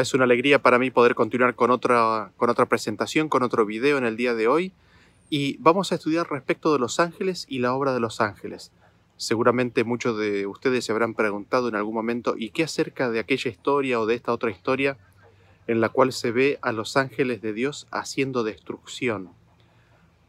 Es 0.00 0.12
una 0.12 0.24
alegría 0.24 0.60
para 0.60 0.78
mí 0.78 0.90
poder 0.90 1.14
continuar 1.14 1.54
con 1.54 1.70
otra, 1.70 2.30
con 2.36 2.50
otra 2.50 2.66
presentación, 2.66 3.30
con 3.30 3.42
otro 3.42 3.64
video 3.64 3.96
en 3.96 4.04
el 4.04 4.16
día 4.16 4.34
de 4.34 4.46
hoy. 4.46 4.72
Y 5.30 5.56
vamos 5.58 5.90
a 5.90 5.94
estudiar 5.94 6.30
respecto 6.30 6.72
de 6.72 6.78
los 6.78 7.00
ángeles 7.00 7.46
y 7.48 7.60
la 7.60 7.72
obra 7.72 7.94
de 7.94 8.00
los 8.00 8.20
ángeles. 8.20 8.72
Seguramente 9.16 9.84
muchos 9.84 10.18
de 10.18 10.46
ustedes 10.46 10.84
se 10.84 10.92
habrán 10.92 11.14
preguntado 11.14 11.68
en 11.68 11.76
algún 11.76 11.94
momento, 11.94 12.34
¿y 12.36 12.50
qué 12.50 12.64
acerca 12.64 13.10
de 13.10 13.20
aquella 13.20 13.50
historia 13.50 13.98
o 13.98 14.04
de 14.04 14.14
esta 14.14 14.32
otra 14.32 14.50
historia 14.50 14.98
en 15.66 15.80
la 15.80 15.88
cual 15.88 16.12
se 16.12 16.30
ve 16.30 16.58
a 16.60 16.72
los 16.72 16.98
ángeles 16.98 17.40
de 17.40 17.54
Dios 17.54 17.86
haciendo 17.90 18.44
destrucción? 18.44 19.30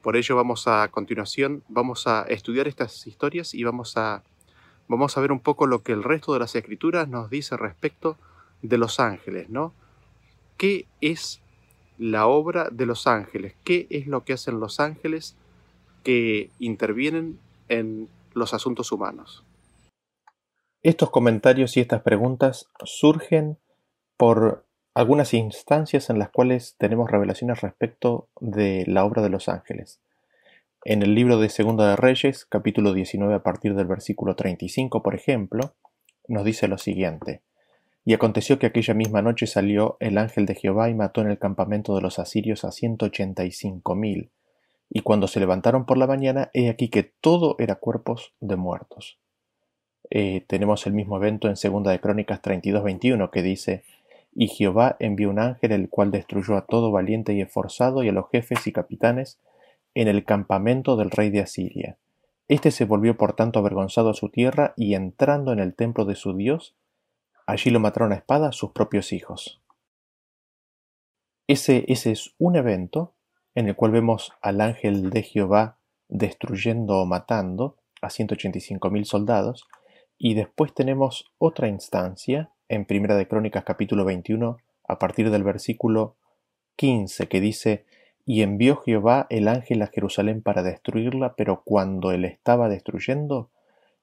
Por 0.02 0.16
ello 0.16 0.38
vamos 0.38 0.68
a, 0.70 0.84
a 0.84 0.88
continuación, 0.88 1.64
vamos 1.68 2.08
a 2.08 2.24
estudiar 2.24 2.70
estas 2.70 3.06
historias 3.06 3.54
y 3.54 3.66
vamos 3.66 3.98
a, 3.98 4.24
vamos 4.88 5.18
a 5.18 5.22
ver 5.22 5.34
un 5.34 5.42
poco 5.42 5.68
lo 5.68 5.84
que 5.84 5.92
el 5.92 6.04
resto 6.04 6.32
de 6.32 6.40
las 6.40 6.56
escrituras 6.56 7.10
nos 7.10 7.30
dice 7.30 7.58
respecto 7.58 8.18
de 8.62 8.78
los 8.78 9.00
ángeles, 9.00 9.50
¿no? 9.50 9.74
¿Qué 10.58 10.88
es 11.02 11.42
la 11.98 12.28
obra 12.28 12.70
de 12.72 12.86
los 12.86 13.08
ángeles? 13.08 13.56
¿Qué 13.64 13.88
es 13.90 14.08
lo 14.08 14.24
que 14.24 14.34
hacen 14.34 14.60
los 14.60 14.80
ángeles 14.80 15.36
que 16.04 16.50
intervienen 16.60 17.40
en 17.70 18.10
los 18.34 18.54
asuntos 18.54 18.92
humanos? 18.92 19.44
Estos 20.84 21.10
comentarios 21.10 21.76
y 21.76 21.82
estas 21.82 22.02
preguntas 22.02 22.70
surgen 22.84 23.58
por 24.16 24.66
algunas 24.94 25.34
instancias 25.34 26.10
en 26.10 26.18
las 26.18 26.30
cuales 26.30 26.76
tenemos 26.78 27.12
revelaciones 27.12 27.62
respecto 27.62 28.30
de 28.40 28.84
la 28.88 29.06
obra 29.06 29.22
de 29.22 29.30
los 29.30 29.50
ángeles. 29.50 30.02
En 30.84 31.04
el 31.04 31.14
libro 31.14 31.40
de 31.40 31.50
Segunda 31.50 31.90
de 31.90 31.96
Reyes, 31.96 32.46
capítulo 32.46 32.94
19 32.94 33.34
a 33.36 33.44
partir 33.44 33.76
del 33.76 33.88
versículo 33.88 34.36
35, 34.36 35.04
por 35.04 35.14
ejemplo, 35.14 35.76
nos 36.28 36.46
dice 36.46 36.68
lo 36.68 36.78
siguiente. 36.78 37.42
Y 38.08 38.14
aconteció 38.14 38.58
que 38.58 38.68
aquella 38.68 38.94
misma 38.94 39.22
noche 39.22 39.48
salió 39.48 39.98
el 40.00 40.18
ángel 40.18 40.46
de 40.46 40.56
Jehová 40.56 40.90
y 40.90 40.94
mató 40.94 41.20
en 41.20 41.30
el 41.30 41.38
campamento 41.38 41.94
de 41.94 42.02
los 42.02 42.20
asirios 42.20 42.64
a 42.64 42.72
ciento 42.72 43.08
ochenta 43.08 43.44
y 43.44 43.52
cinco 43.52 43.96
mil. 43.96 44.30
Y 44.90 45.02
cuando 45.02 45.28
se 45.28 45.42
levantaron 45.42 45.86
por 45.86 45.98
la 45.98 46.08
mañana, 46.08 46.50
he 46.54 46.70
aquí 46.70 46.88
que 46.88 47.04
todo 47.04 47.58
era 47.60 47.76
cuerpos 47.76 48.32
de 48.40 48.56
muertos. 48.56 49.20
Eh, 50.10 50.46
tenemos 50.48 50.88
el 50.88 50.94
mismo 50.94 51.18
evento 51.18 51.50
en 51.50 51.58
Segunda 51.58 51.92
de 51.92 52.00
Crónicas 52.00 52.42
32-21 52.42 53.30
que 53.30 53.42
dice, 53.44 53.84
Y 54.34 54.48
Jehová 54.48 54.96
envió 55.02 55.30
un 55.30 55.40
ángel 55.40 55.74
el 55.74 55.90
cual 55.90 56.10
destruyó 56.10 56.56
a 56.56 56.66
todo 56.66 56.94
valiente 56.94 57.34
y 57.34 57.42
esforzado 57.42 58.06
y 58.06 58.08
a 58.08 58.14
los 58.14 58.30
jefes 58.32 58.66
y 58.68 58.72
capitanes 58.72 59.38
en 59.96 60.08
el 60.08 60.24
campamento 60.24 60.96
del 60.96 61.12
rey 61.12 61.30
de 61.30 61.42
Asiria. 61.42 61.98
Este 62.48 62.72
se 62.72 62.86
volvió 62.86 63.18
por 63.18 63.34
tanto 63.34 63.60
avergonzado 63.60 64.12
a 64.12 64.14
su 64.14 64.30
tierra 64.30 64.74
y 64.78 64.94
entrando 64.94 65.52
en 65.52 65.60
el 65.60 65.76
templo 65.76 66.06
de 66.06 66.16
su 66.16 66.34
Dios, 66.34 66.74
Allí 67.48 67.72
lo 67.72 67.80
mataron 67.80 68.12
a 68.12 68.16
espada 68.16 68.52
sus 68.52 68.72
propios 68.72 69.14
hijos. 69.14 69.62
Ese, 71.48 71.86
es 71.88 72.36
un 72.38 72.58
evento 72.58 73.16
en 73.56 73.70
el 73.70 73.76
cual 73.78 73.92
vemos 73.92 74.34
al 74.42 74.60
ángel 74.60 75.10
de 75.10 75.24
Jehová 75.24 75.80
destruyendo 76.10 76.98
o 76.98 77.06
matando 77.06 77.78
a 78.02 78.10
185.000 78.10 79.06
soldados, 79.06 79.66
y 80.18 80.34
después 80.34 80.74
tenemos 80.74 81.32
otra 81.38 81.70
instancia 81.70 82.52
en 82.68 82.86
Primera 82.86 83.16
de 83.16 83.30
Crónicas 83.30 83.64
capítulo 83.64 84.04
21 84.04 84.58
a 84.86 85.00
partir 85.00 85.32
del 85.32 85.44
versículo 85.44 86.18
15 86.76 87.28
que 87.30 87.40
dice 87.40 87.86
y 88.26 88.42
envió 88.42 88.76
Jehová 88.82 89.26
el 89.30 89.48
ángel 89.48 89.82
a 89.84 89.88
Jerusalén 89.88 90.42
para 90.42 90.64
destruirla, 90.64 91.36
pero 91.36 91.62
cuando 91.64 92.12
él 92.12 92.26
estaba 92.26 92.68
destruyendo, 92.68 93.52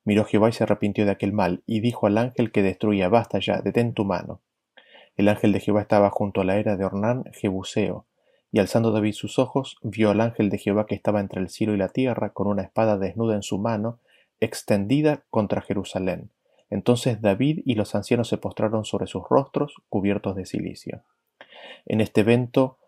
Miró 0.04 0.24
Jehová 0.24 0.50
y 0.50 0.52
se 0.52 0.64
arrepintió 0.64 1.04
de 1.04 1.10
aquel 1.10 1.32
mal, 1.32 1.62
y 1.66 1.80
dijo 1.80 2.06
al 2.06 2.18
ángel 2.18 2.52
que 2.52 2.62
destruía, 2.62 3.08
basta 3.08 3.38
ya, 3.38 3.60
detén 3.62 3.94
tu 3.94 4.04
mano. 4.04 4.40
El 5.16 5.28
ángel 5.28 5.52
de 5.52 5.60
Jehová 5.60 5.80
estaba 5.82 6.10
junto 6.10 6.40
a 6.40 6.44
la 6.44 6.56
era 6.56 6.76
de 6.76 6.84
Ornán, 6.84 7.24
Jebuseo, 7.32 8.06
y 8.52 8.60
alzando 8.60 8.92
David 8.92 9.14
sus 9.14 9.38
ojos, 9.38 9.78
vio 9.82 10.10
al 10.10 10.20
ángel 10.20 10.50
de 10.50 10.58
Jehová 10.58 10.86
que 10.86 10.94
estaba 10.94 11.20
entre 11.20 11.40
el 11.40 11.48
cielo 11.48 11.74
y 11.74 11.76
la 11.76 11.88
tierra, 11.88 12.30
con 12.30 12.46
una 12.46 12.62
espada 12.62 12.98
desnuda 12.98 13.34
en 13.34 13.42
su 13.42 13.58
mano, 13.58 13.98
extendida 14.40 15.24
contra 15.30 15.60
Jerusalén. 15.60 16.30
Entonces 16.70 17.20
David 17.20 17.62
y 17.64 17.74
los 17.74 17.94
ancianos 17.94 18.28
se 18.28 18.38
postraron 18.38 18.84
sobre 18.84 19.06
sus 19.06 19.22
rostros, 19.28 19.74
cubiertos 19.88 20.36
de 20.36 20.46
silicio. 20.46 21.02
En 21.86 22.00
este 22.00 22.22
evento, 22.22 22.78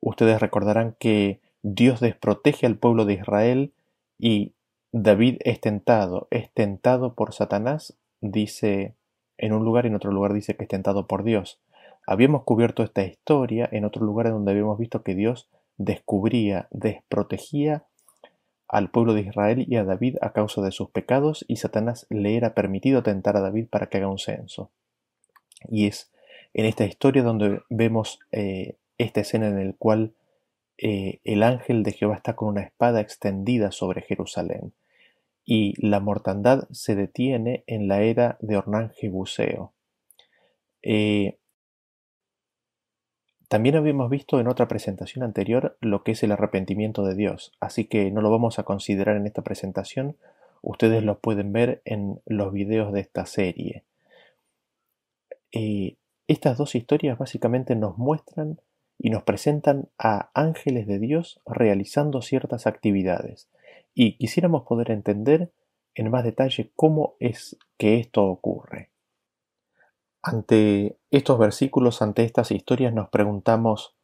ustedes 0.00 0.40
recordarán 0.40 0.96
que 0.98 1.40
Dios 1.62 2.00
desprotege 2.00 2.66
al 2.66 2.76
pueblo 2.76 3.04
de 3.04 3.14
Israel 3.14 3.72
y 4.18 4.52
David 4.96 5.38
es 5.40 5.60
tentado, 5.60 6.28
es 6.30 6.52
tentado 6.52 7.14
por 7.16 7.34
Satanás, 7.34 7.96
dice 8.20 8.94
en 9.38 9.52
un 9.52 9.64
lugar 9.64 9.84
y 9.84 9.88
en 9.88 9.96
otro 9.96 10.12
lugar 10.12 10.32
dice 10.32 10.54
que 10.54 10.62
es 10.62 10.68
tentado 10.68 11.08
por 11.08 11.24
Dios. 11.24 11.60
Habíamos 12.06 12.44
cubierto 12.44 12.84
esta 12.84 13.02
historia 13.02 13.68
en 13.72 13.84
otro 13.84 14.06
lugar 14.06 14.30
donde 14.30 14.52
habíamos 14.52 14.78
visto 14.78 15.02
que 15.02 15.16
Dios 15.16 15.48
descubría, 15.78 16.68
desprotegía 16.70 17.86
al 18.68 18.88
pueblo 18.88 19.14
de 19.14 19.22
Israel 19.22 19.64
y 19.68 19.74
a 19.74 19.82
David 19.82 20.18
a 20.20 20.32
causa 20.32 20.62
de 20.62 20.70
sus 20.70 20.90
pecados 20.90 21.44
y 21.48 21.56
Satanás 21.56 22.06
le 22.08 22.36
era 22.36 22.54
permitido 22.54 23.02
tentar 23.02 23.36
a 23.36 23.40
David 23.40 23.66
para 23.68 23.88
que 23.88 23.96
haga 23.96 24.06
un 24.06 24.20
censo. 24.20 24.70
Y 25.68 25.88
es 25.88 26.12
en 26.52 26.66
esta 26.66 26.84
historia 26.84 27.24
donde 27.24 27.62
vemos 27.68 28.20
eh, 28.30 28.76
esta 28.98 29.22
escena 29.22 29.48
en 29.48 29.66
la 29.66 29.74
cual 29.76 30.12
eh, 30.78 31.18
el 31.24 31.42
ángel 31.42 31.82
de 31.82 31.90
Jehová 31.90 32.14
está 32.14 32.36
con 32.36 32.46
una 32.46 32.62
espada 32.62 33.00
extendida 33.00 33.72
sobre 33.72 34.02
Jerusalén 34.02 34.72
y 35.44 35.74
la 35.86 36.00
mortandad 36.00 36.68
se 36.70 36.94
detiene 36.94 37.64
en 37.66 37.88
la 37.88 38.02
era 38.02 38.38
de 38.40 38.56
Ornán 38.56 38.90
Jebuseo. 38.90 39.72
Eh, 40.82 41.38
también 43.48 43.76
habíamos 43.76 44.10
visto 44.10 44.40
en 44.40 44.48
otra 44.48 44.68
presentación 44.68 45.22
anterior 45.22 45.76
lo 45.80 46.02
que 46.02 46.12
es 46.12 46.22
el 46.22 46.32
arrepentimiento 46.32 47.04
de 47.04 47.14
Dios, 47.14 47.52
así 47.60 47.84
que 47.84 48.10
no 48.10 48.20
lo 48.20 48.30
vamos 48.30 48.58
a 48.58 48.64
considerar 48.64 49.16
en 49.16 49.26
esta 49.26 49.42
presentación, 49.42 50.16
ustedes 50.62 51.04
lo 51.04 51.18
pueden 51.18 51.52
ver 51.52 51.82
en 51.84 52.20
los 52.24 52.52
videos 52.52 52.92
de 52.92 53.00
esta 53.00 53.26
serie. 53.26 53.84
Eh, 55.52 55.96
estas 56.26 56.56
dos 56.56 56.74
historias 56.74 57.18
básicamente 57.18 57.76
nos 57.76 57.98
muestran 57.98 58.60
y 58.98 59.10
nos 59.10 59.22
presentan 59.24 59.88
a 59.98 60.30
ángeles 60.32 60.86
de 60.86 60.98
Dios 60.98 61.40
realizando 61.44 62.22
ciertas 62.22 62.66
actividades 62.66 63.48
y 63.94 64.16
quisiéramos 64.18 64.64
poder 64.64 64.90
entender 64.90 65.52
en 65.94 66.10
más 66.10 66.24
detalle 66.24 66.72
cómo 66.74 67.14
es 67.20 67.56
que 67.78 68.00
esto 68.00 68.24
ocurre. 68.24 68.90
Ante 70.22 70.98
estos 71.10 71.38
versículos, 71.38 72.02
ante 72.02 72.24
estas 72.24 72.50
historias, 72.50 72.92
nos 72.92 73.08
preguntamos 73.08 73.94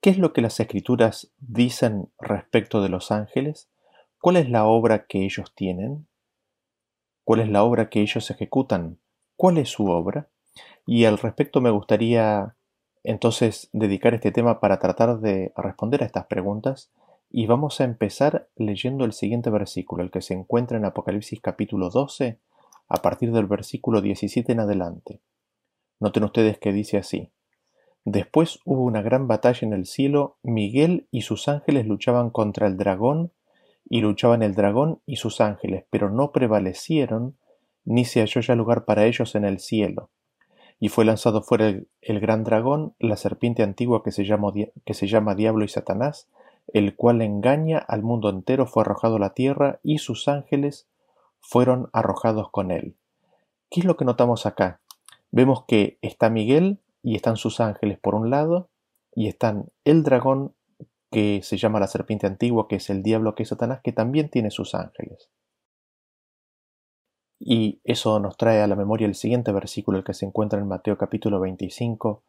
¿qué 0.00 0.10
es 0.10 0.18
lo 0.18 0.32
que 0.32 0.42
las 0.42 0.60
escrituras 0.60 1.32
dicen 1.38 2.10
respecto 2.18 2.82
de 2.82 2.88
los 2.88 3.10
ángeles? 3.10 3.70
¿Cuál 4.20 4.36
es 4.36 4.48
la 4.48 4.66
obra 4.66 5.06
que 5.06 5.24
ellos 5.24 5.52
tienen? 5.54 6.06
¿Cuál 7.24 7.40
es 7.40 7.48
la 7.48 7.64
obra 7.64 7.88
que 7.88 8.00
ellos 8.00 8.30
ejecutan? 8.30 8.98
¿Cuál 9.36 9.58
es 9.58 9.70
su 9.70 9.86
obra? 9.86 10.28
Y 10.86 11.04
al 11.04 11.18
respecto 11.18 11.60
me 11.60 11.70
gustaría 11.70 12.56
entonces 13.04 13.68
dedicar 13.72 14.14
este 14.14 14.30
tema 14.30 14.60
para 14.60 14.78
tratar 14.78 15.20
de 15.20 15.52
responder 15.56 16.02
a 16.02 16.06
estas 16.06 16.26
preguntas 16.26 16.92
y 17.34 17.46
vamos 17.46 17.80
a 17.80 17.84
empezar 17.84 18.50
leyendo 18.56 19.06
el 19.06 19.14
siguiente 19.14 19.48
versículo, 19.48 20.02
el 20.02 20.10
que 20.10 20.20
se 20.20 20.34
encuentra 20.34 20.76
en 20.76 20.84
Apocalipsis 20.84 21.40
capítulo 21.40 21.88
12, 21.88 22.38
a 22.88 22.96
partir 23.00 23.32
del 23.32 23.46
versículo 23.46 24.02
17 24.02 24.52
en 24.52 24.60
adelante. 24.60 25.20
Noten 25.98 26.24
ustedes 26.24 26.58
que 26.58 26.74
dice 26.74 26.98
así. 26.98 27.30
Después 28.04 28.58
hubo 28.66 28.82
una 28.82 29.00
gran 29.00 29.28
batalla 29.28 29.66
en 29.66 29.72
el 29.72 29.86
cielo, 29.86 30.36
Miguel 30.42 31.06
y 31.10 31.22
sus 31.22 31.48
ángeles 31.48 31.86
luchaban 31.86 32.28
contra 32.28 32.66
el 32.66 32.76
dragón, 32.76 33.32
y 33.88 34.02
luchaban 34.02 34.42
el 34.42 34.54
dragón 34.54 35.00
y 35.06 35.16
sus 35.16 35.40
ángeles, 35.40 35.84
pero 35.88 36.10
no 36.10 36.32
prevalecieron, 36.32 37.36
ni 37.84 38.04
se 38.04 38.20
halló 38.20 38.42
ya 38.42 38.54
lugar 38.54 38.84
para 38.84 39.06
ellos 39.06 39.34
en 39.34 39.44
el 39.44 39.58
cielo. 39.58 40.10
Y 40.78 40.88
fue 40.90 41.06
lanzado 41.06 41.42
fuera 41.42 41.68
el, 41.68 42.20
gran 42.20 42.44
dragón, 42.44 42.94
la 42.98 43.16
serpiente 43.16 43.62
antigua 43.62 44.02
que 44.02 44.12
se, 44.12 44.26
que 44.84 44.94
se 44.94 45.06
llama 45.06 45.34
Diablo 45.34 45.64
y 45.64 45.68
Satanás, 45.68 46.28
el 46.68 46.96
cual 46.96 47.22
engaña 47.22 47.78
al 47.78 48.02
mundo 48.02 48.30
entero, 48.30 48.66
fue 48.66 48.82
arrojado 48.82 49.16
a 49.16 49.20
la 49.20 49.34
tierra 49.34 49.80
y 49.82 49.98
sus 49.98 50.28
ángeles 50.28 50.88
fueron 51.40 51.90
arrojados 51.92 52.50
con 52.50 52.70
él. 52.70 52.96
¿Qué 53.70 53.80
es 53.80 53.86
lo 53.86 53.96
que 53.96 54.04
notamos 54.04 54.46
acá? 54.46 54.80
Vemos 55.30 55.64
que 55.66 55.98
está 56.02 56.30
Miguel 56.30 56.80
y 57.02 57.16
están 57.16 57.36
sus 57.36 57.60
ángeles 57.60 57.98
por 57.98 58.14
un 58.14 58.30
lado 58.30 58.68
y 59.14 59.28
están 59.28 59.70
el 59.84 60.02
dragón 60.02 60.54
que 61.10 61.40
se 61.42 61.58
llama 61.58 61.80
la 61.80 61.88
serpiente 61.88 62.26
antigua, 62.26 62.68
que 62.68 62.76
es 62.76 62.88
el 62.90 63.02
diablo 63.02 63.34
que 63.34 63.42
es 63.42 63.50
Satanás, 63.50 63.80
que 63.82 63.92
también 63.92 64.30
tiene 64.30 64.50
sus 64.50 64.74
ángeles. 64.74 65.30
Y 67.38 67.80
eso 67.84 68.18
nos 68.20 68.36
trae 68.36 68.62
a 68.62 68.66
la 68.66 68.76
memoria 68.76 69.06
el 69.06 69.14
siguiente 69.14 69.52
versículo, 69.52 69.98
el 69.98 70.04
que 70.04 70.14
se 70.14 70.24
encuentra 70.24 70.58
en 70.58 70.68
Mateo 70.68 70.96
capítulo 70.96 71.40
25, 71.40 72.22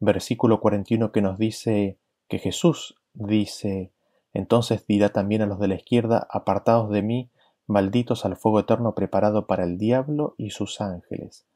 versículo 0.00 0.60
41, 0.60 1.12
que 1.12 1.22
nos 1.22 1.38
dice 1.38 1.98
que 2.28 2.38
Jesús 2.38 2.97
dice, 3.14 3.92
entonces 4.32 4.86
dirá 4.86 5.10
también 5.10 5.42
a 5.42 5.46
los 5.46 5.58
de 5.58 5.68
la 5.68 5.74
izquierda, 5.74 6.26
apartados 6.30 6.90
de 6.90 7.02
mí, 7.02 7.30
malditos 7.66 8.24
al 8.24 8.36
fuego 8.36 8.60
eterno 8.60 8.94
preparado 8.94 9.46
para 9.46 9.64
el 9.64 9.78
diablo 9.78 10.34
y 10.38 10.50
sus 10.50 10.80
ángeles. 10.80 11.46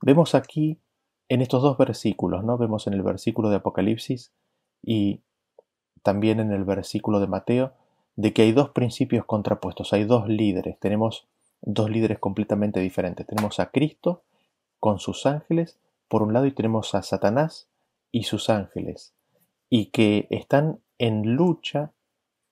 Vemos 0.00 0.34
aquí 0.34 0.80
en 1.28 1.42
estos 1.42 1.62
dos 1.62 1.76
versículos, 1.76 2.44
¿no? 2.44 2.58
Vemos 2.58 2.86
en 2.86 2.92
el 2.92 3.02
versículo 3.02 3.50
de 3.50 3.56
Apocalipsis 3.56 4.32
y 4.82 5.22
también 6.02 6.38
en 6.38 6.52
el 6.52 6.64
versículo 6.64 7.18
de 7.18 7.26
Mateo, 7.26 7.72
de 8.14 8.32
que 8.32 8.42
hay 8.42 8.52
dos 8.52 8.70
principios 8.70 9.24
contrapuestos, 9.24 9.92
hay 9.92 10.04
dos 10.04 10.28
líderes, 10.28 10.78
tenemos 10.78 11.26
dos 11.62 11.90
líderes 11.90 12.18
completamente 12.18 12.80
diferentes. 12.80 13.26
Tenemos 13.26 13.60
a 13.60 13.70
Cristo 13.70 14.22
con 14.78 14.98
sus 14.98 15.26
ángeles, 15.26 15.78
por 16.08 16.22
un 16.22 16.32
lado, 16.32 16.46
y 16.46 16.52
tenemos 16.52 16.94
a 16.94 17.02
Satanás 17.02 17.68
y 18.12 18.24
sus 18.24 18.48
ángeles, 18.50 19.14
y 19.68 19.86
que 19.86 20.26
están 20.30 20.80
en 20.98 21.34
lucha 21.34 21.92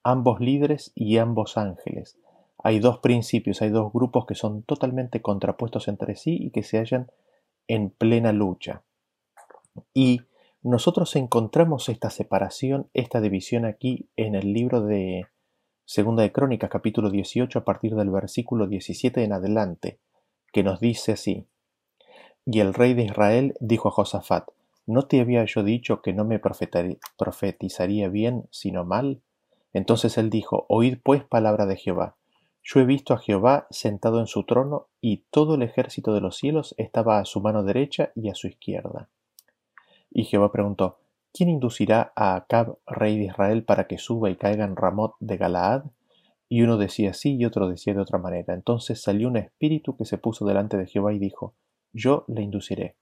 ambos 0.02 0.40
líderes 0.40 0.92
y 0.94 1.18
ambos 1.18 1.56
ángeles. 1.56 2.18
Hay 2.58 2.78
dos 2.78 2.98
principios, 2.98 3.62
hay 3.62 3.70
dos 3.70 3.92
grupos 3.92 4.26
que 4.26 4.34
son 4.34 4.62
totalmente 4.62 5.22
contrapuestos 5.22 5.88
entre 5.88 6.16
sí 6.16 6.36
y 6.40 6.50
que 6.50 6.62
se 6.62 6.78
hallan 6.78 7.10
en 7.68 7.90
plena 7.90 8.32
lucha. 8.32 8.82
Y 9.92 10.22
nosotros 10.62 11.14
encontramos 11.16 11.88
esta 11.88 12.10
separación, 12.10 12.88
esta 12.94 13.20
división 13.20 13.64
aquí 13.64 14.08
en 14.16 14.34
el 14.34 14.52
libro 14.52 14.82
de 14.82 15.26
Segunda 15.84 16.22
de 16.22 16.32
Crónicas, 16.32 16.70
capítulo 16.70 17.10
18, 17.10 17.58
a 17.58 17.64
partir 17.64 17.94
del 17.94 18.10
versículo 18.10 18.66
17 18.66 19.22
en 19.22 19.32
adelante, 19.34 19.98
que 20.52 20.62
nos 20.62 20.80
dice 20.80 21.12
así: 21.12 21.46
Y 22.46 22.60
el 22.60 22.72
rey 22.72 22.94
de 22.94 23.04
Israel 23.04 23.54
dijo 23.60 23.88
a 23.88 23.92
Josafat: 23.92 24.48
¿No 24.86 25.06
te 25.06 25.20
había 25.20 25.44
yo 25.44 25.62
dicho 25.62 26.02
que 26.02 26.12
no 26.12 26.24
me 26.24 26.38
profetizaría 26.38 28.08
bien, 28.08 28.46
sino 28.50 28.84
mal? 28.84 29.22
Entonces 29.72 30.18
él 30.18 30.28
dijo: 30.28 30.66
Oíd 30.68 30.98
pues 31.02 31.24
palabra 31.24 31.64
de 31.64 31.76
Jehová. 31.76 32.16
Yo 32.62 32.80
he 32.80 32.84
visto 32.84 33.14
a 33.14 33.18
Jehová 33.18 33.66
sentado 33.70 34.20
en 34.20 34.26
su 34.26 34.44
trono, 34.44 34.88
y 35.00 35.24
todo 35.30 35.54
el 35.54 35.62
ejército 35.62 36.14
de 36.14 36.20
los 36.20 36.36
cielos 36.36 36.74
estaba 36.78 37.18
a 37.18 37.24
su 37.24 37.40
mano 37.40 37.62
derecha 37.62 38.12
y 38.14 38.28
a 38.28 38.34
su 38.34 38.46
izquierda. 38.46 39.08
Y 40.10 40.24
Jehová 40.24 40.52
preguntó, 40.52 40.98
¿Quién 41.32 41.48
inducirá 41.48 42.12
a 42.14 42.36
Acab, 42.36 42.78
rey 42.86 43.18
de 43.18 43.24
Israel, 43.24 43.64
para 43.64 43.86
que 43.86 43.98
suba 43.98 44.30
y 44.30 44.36
caiga 44.36 44.64
en 44.64 44.76
Ramot 44.76 45.16
de 45.18 45.36
Galaad? 45.36 45.84
Y 46.48 46.62
uno 46.62 46.76
decía 46.76 47.10
así 47.10 47.36
y 47.36 47.44
otro 47.44 47.68
decía 47.68 47.94
de 47.94 48.00
otra 48.00 48.18
manera. 48.18 48.54
Entonces 48.54 49.02
salió 49.02 49.28
un 49.28 49.36
espíritu 49.38 49.96
que 49.96 50.04
se 50.04 50.18
puso 50.18 50.46
delante 50.46 50.76
de 50.76 50.86
Jehová 50.86 51.12
y 51.12 51.18
dijo, 51.18 51.54
Yo 51.92 52.24
le 52.28 52.42
induciré. 52.42 52.96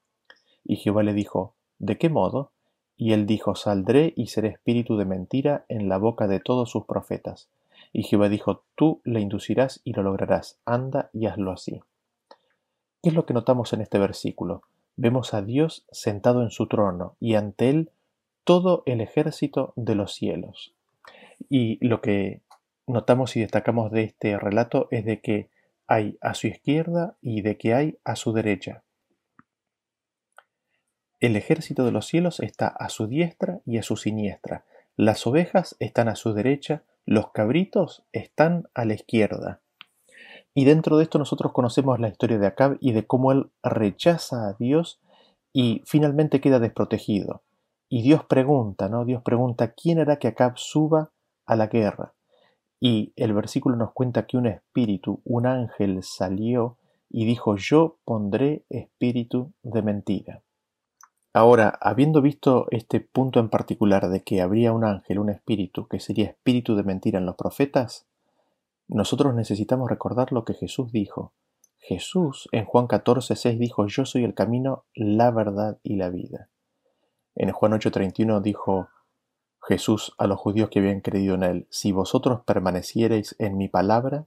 Y 0.64 0.76
Jehová 0.76 1.02
le 1.02 1.12
dijo, 1.12 1.54
¿De 1.78 1.98
qué 1.98 2.08
modo? 2.08 2.52
Y 2.96 3.12
él 3.12 3.26
dijo, 3.26 3.54
Saldré 3.54 4.12
y 4.16 4.28
seré 4.28 4.48
espíritu 4.48 4.96
de 4.96 5.04
mentira 5.04 5.64
en 5.68 5.88
la 5.88 5.98
boca 5.98 6.28
de 6.28 6.40
todos 6.40 6.70
sus 6.70 6.84
profetas 6.84 7.48
y 7.92 8.04
Jehová 8.04 8.28
dijo, 8.28 8.64
Tú 8.74 9.00
le 9.04 9.20
inducirás 9.20 9.80
y 9.84 9.92
lo 9.92 10.02
lograrás, 10.02 10.58
anda 10.64 11.10
y 11.12 11.26
hazlo 11.26 11.52
así. 11.52 11.80
¿Qué 13.02 13.10
es 13.10 13.14
lo 13.14 13.26
que 13.26 13.34
notamos 13.34 13.72
en 13.72 13.82
este 13.82 13.98
versículo? 13.98 14.62
Vemos 14.96 15.34
a 15.34 15.42
Dios 15.42 15.84
sentado 15.90 16.42
en 16.42 16.50
su 16.50 16.66
trono 16.68 17.16
y 17.20 17.34
ante 17.34 17.68
él 17.68 17.90
todo 18.44 18.82
el 18.86 19.00
ejército 19.00 19.72
de 19.76 19.94
los 19.94 20.14
cielos. 20.14 20.74
Y 21.48 21.84
lo 21.86 22.00
que 22.00 22.40
notamos 22.86 23.36
y 23.36 23.40
destacamos 23.40 23.90
de 23.90 24.04
este 24.04 24.38
relato 24.38 24.88
es 24.90 25.04
de 25.04 25.20
que 25.20 25.48
hay 25.86 26.16
a 26.20 26.34
su 26.34 26.46
izquierda 26.46 27.16
y 27.20 27.42
de 27.42 27.58
que 27.58 27.74
hay 27.74 27.98
a 28.04 28.16
su 28.16 28.32
derecha. 28.32 28.82
El 31.22 31.36
ejército 31.36 31.86
de 31.86 31.92
los 31.92 32.06
cielos 32.06 32.40
está 32.40 32.66
a 32.66 32.90
su 32.90 33.06
diestra 33.06 33.60
y 33.64 33.78
a 33.78 33.82
su 33.82 33.96
siniestra. 33.96 34.66
Las 34.96 35.26
ovejas 35.26 35.76
están 35.78 36.08
a 36.08 36.16
su 36.16 36.34
derecha 36.34 36.82
los 37.04 37.32
cabritos 37.32 38.04
están 38.12 38.68
a 38.74 38.84
la 38.84 38.94
izquierda. 38.94 39.60
Y 40.54 40.64
dentro 40.64 40.96
de 40.96 41.04
esto 41.04 41.18
nosotros 41.18 41.52
conocemos 41.52 41.98
la 41.98 42.08
historia 42.08 42.38
de 42.38 42.46
Acab 42.46 42.76
y 42.80 42.92
de 42.92 43.06
cómo 43.06 43.32
él 43.32 43.50
rechaza 43.62 44.48
a 44.48 44.52
Dios 44.52 45.00
y 45.52 45.82
finalmente 45.84 46.40
queda 46.40 46.60
desprotegido. 46.60 47.42
Y 47.88 48.02
Dios 48.02 48.24
pregunta, 48.24 48.88
¿no? 48.88 49.04
Dios 49.04 49.22
pregunta, 49.22 49.72
¿quién 49.72 49.98
hará 49.98 50.18
que 50.18 50.28
Acab 50.28 50.58
suba 50.58 51.10
a 51.44 51.56
la 51.56 51.66
guerra? 51.66 52.14
Y 52.80 53.12
el 53.16 53.32
versículo 53.32 53.76
nos 53.76 53.92
cuenta 53.92 54.26
que 54.26 54.36
un 54.36 54.46
espíritu, 54.46 55.20
un 55.24 55.46
ángel 55.46 56.02
salió 56.02 56.78
y 57.10 57.26
dijo, 57.26 57.56
yo 57.56 57.98
pondré 58.04 58.64
espíritu 58.70 59.52
de 59.62 59.82
mentira. 59.82 60.42
Ahora, 61.34 61.78
habiendo 61.80 62.20
visto 62.20 62.66
este 62.70 63.00
punto 63.00 63.40
en 63.40 63.48
particular 63.48 64.10
de 64.10 64.22
que 64.22 64.42
habría 64.42 64.72
un 64.72 64.84
ángel, 64.84 65.18
un 65.18 65.30
espíritu, 65.30 65.88
que 65.88 65.98
sería 65.98 66.26
espíritu 66.26 66.76
de 66.76 66.82
mentira 66.82 67.18
en 67.18 67.26
los 67.26 67.36
profetas, 67.36 68.06
nosotros 68.88 69.34
necesitamos 69.34 69.88
recordar 69.88 70.32
lo 70.32 70.44
que 70.44 70.52
Jesús 70.52 70.92
dijo. 70.92 71.32
Jesús 71.78 72.48
en 72.52 72.66
Juan 72.66 72.86
14, 72.86 73.34
6 73.34 73.58
dijo, 73.58 73.86
yo 73.86 74.04
soy 74.04 74.24
el 74.24 74.34
camino, 74.34 74.84
la 74.94 75.30
verdad 75.30 75.78
y 75.82 75.96
la 75.96 76.10
vida. 76.10 76.50
En 77.34 77.50
Juan 77.52 77.72
8:31 77.72 78.42
dijo 78.42 78.88
Jesús 79.62 80.14
a 80.18 80.26
los 80.26 80.38
judíos 80.38 80.68
que 80.68 80.80
habían 80.80 81.00
creído 81.00 81.34
en 81.34 81.44
él, 81.44 81.66
si 81.70 81.92
vosotros 81.92 82.42
permaneciereis 82.44 83.34
en 83.38 83.56
mi 83.56 83.68
palabra, 83.68 84.26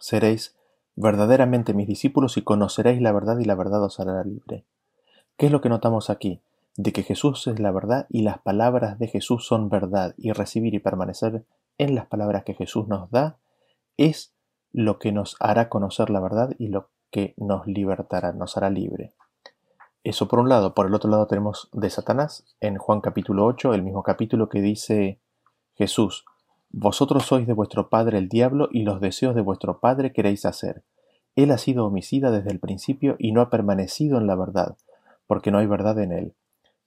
seréis 0.00 0.56
verdaderamente 0.96 1.74
mis 1.74 1.86
discípulos 1.86 2.36
y 2.36 2.42
conoceréis 2.42 3.00
la 3.00 3.12
verdad 3.12 3.38
y 3.38 3.44
la 3.44 3.54
verdad 3.54 3.84
os 3.84 4.00
hará 4.00 4.24
libre. 4.24 4.64
¿Qué 5.36 5.46
es 5.46 5.52
lo 5.52 5.60
que 5.60 5.68
notamos 5.68 6.10
aquí? 6.10 6.40
De 6.76 6.92
que 6.92 7.02
Jesús 7.02 7.46
es 7.46 7.58
la 7.58 7.70
verdad 7.70 8.06
y 8.08 8.22
las 8.22 8.38
palabras 8.38 8.98
de 8.98 9.08
Jesús 9.08 9.46
son 9.46 9.68
verdad 9.68 10.14
y 10.16 10.32
recibir 10.32 10.74
y 10.74 10.78
permanecer 10.78 11.44
en 11.78 11.94
las 11.94 12.06
palabras 12.06 12.44
que 12.44 12.54
Jesús 12.54 12.88
nos 12.88 13.10
da 13.10 13.36
es 13.96 14.32
lo 14.72 14.98
que 14.98 15.12
nos 15.12 15.36
hará 15.40 15.68
conocer 15.68 16.10
la 16.10 16.20
verdad 16.20 16.54
y 16.58 16.68
lo 16.68 16.88
que 17.10 17.34
nos 17.36 17.66
libertará, 17.66 18.32
nos 18.32 18.56
hará 18.56 18.70
libre. 18.70 19.12
Eso 20.04 20.26
por 20.28 20.40
un 20.40 20.48
lado. 20.48 20.74
Por 20.74 20.86
el 20.86 20.94
otro 20.94 21.10
lado 21.10 21.26
tenemos 21.26 21.68
de 21.72 21.90
Satanás 21.90 22.44
en 22.60 22.76
Juan 22.78 23.00
capítulo 23.00 23.46
8, 23.46 23.74
el 23.74 23.82
mismo 23.82 24.02
capítulo 24.02 24.48
que 24.48 24.60
dice 24.60 25.20
Jesús, 25.74 26.24
Vosotros 26.70 27.26
sois 27.26 27.46
de 27.46 27.52
vuestro 27.52 27.90
padre 27.90 28.16
el 28.16 28.30
diablo 28.30 28.68
y 28.72 28.82
los 28.82 28.98
deseos 28.98 29.34
de 29.34 29.42
vuestro 29.42 29.78
padre 29.78 30.12
queréis 30.12 30.46
hacer. 30.46 30.82
Él 31.36 31.50
ha 31.50 31.58
sido 31.58 31.86
homicida 31.86 32.30
desde 32.30 32.50
el 32.50 32.60
principio 32.60 33.14
y 33.18 33.32
no 33.32 33.42
ha 33.42 33.50
permanecido 33.50 34.16
en 34.16 34.26
la 34.26 34.36
verdad, 34.36 34.76
porque 35.32 35.50
no 35.50 35.56
hay 35.56 35.66
verdad 35.66 35.98
en 35.98 36.12
él. 36.12 36.34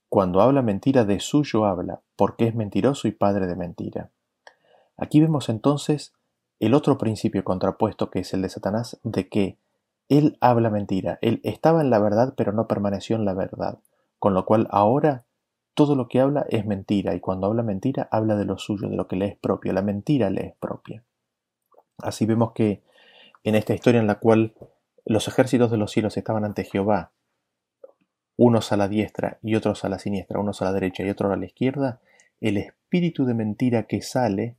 Cuando 0.08 0.40
habla 0.40 0.62
mentira 0.62 1.04
de 1.04 1.20
suyo 1.20 1.66
habla, 1.66 2.02
porque 2.16 2.46
es 2.46 2.54
mentiroso 2.54 3.08
y 3.08 3.12
padre 3.12 3.48
de 3.48 3.56
mentira. 3.56 4.12
Aquí 4.98 5.20
vemos 5.20 5.50
entonces 5.50 6.14
el 6.60 6.76
otro 6.76 7.00
principio 7.00 7.44
contrapuesto 7.44 8.12
que 8.12 8.20
es 8.20 8.32
el 8.36 8.44
de 8.44 8.50
Satanás, 8.50 9.00
de 9.02 9.30
que 9.30 9.58
él 10.10 10.38
habla 10.42 10.70
mentira, 10.70 11.18
él 11.24 11.42
estaba 11.44 11.82
en 11.82 11.90
la 11.90 11.98
verdad 11.98 12.36
pero 12.38 12.52
no 12.52 12.68
permaneció 12.68 13.16
en 13.16 13.26
la 13.26 13.34
verdad, 13.34 13.80
con 14.20 14.36
lo 14.36 14.46
cual 14.46 14.68
ahora 14.70 15.26
todo 15.74 15.96
lo 15.96 16.08
que 16.08 16.20
habla 16.20 16.46
es 16.48 16.68
mentira 16.68 17.16
y 17.16 17.22
cuando 17.22 17.48
habla 17.48 17.64
mentira 17.64 18.08
habla 18.12 18.36
de 18.36 18.46
lo 18.46 18.60
suyo, 18.60 18.90
de 18.90 18.96
lo 18.96 19.08
que 19.08 19.16
le 19.16 19.26
es 19.26 19.38
propio, 19.40 19.74
la 19.74 19.82
mentira 19.82 20.30
le 20.30 20.46
es 20.46 20.54
propia. 20.60 21.04
Así 21.98 22.28
vemos 22.28 22.52
que 22.52 22.84
en 23.44 23.56
esta 23.56 23.74
historia 23.74 24.00
en 24.00 24.06
la 24.06 24.20
cual 24.20 24.54
los 25.04 25.28
ejércitos 25.28 25.72
de 25.72 25.78
los 25.78 25.90
cielos 25.90 26.16
estaban 26.16 26.46
ante 26.46 26.64
Jehová 26.64 27.12
unos 28.38 28.72
a 28.72 28.78
la 28.78 28.88
diestra 28.88 29.40
y 29.42 29.56
otros 29.56 29.86
a 29.86 29.90
la 29.90 30.00
siniestra, 30.00 30.40
unos 30.40 30.62
a 30.62 30.66
la 30.66 30.74
derecha 30.74 31.04
y 31.04 31.10
otros 31.10 31.32
a 31.32 31.36
la 31.36 31.46
izquierda, 31.46 32.02
el 32.42 32.58
espíritu 32.58 33.26
de 33.26 33.34
mentira 33.34 33.84
que 33.84 34.02
sale 34.02 34.58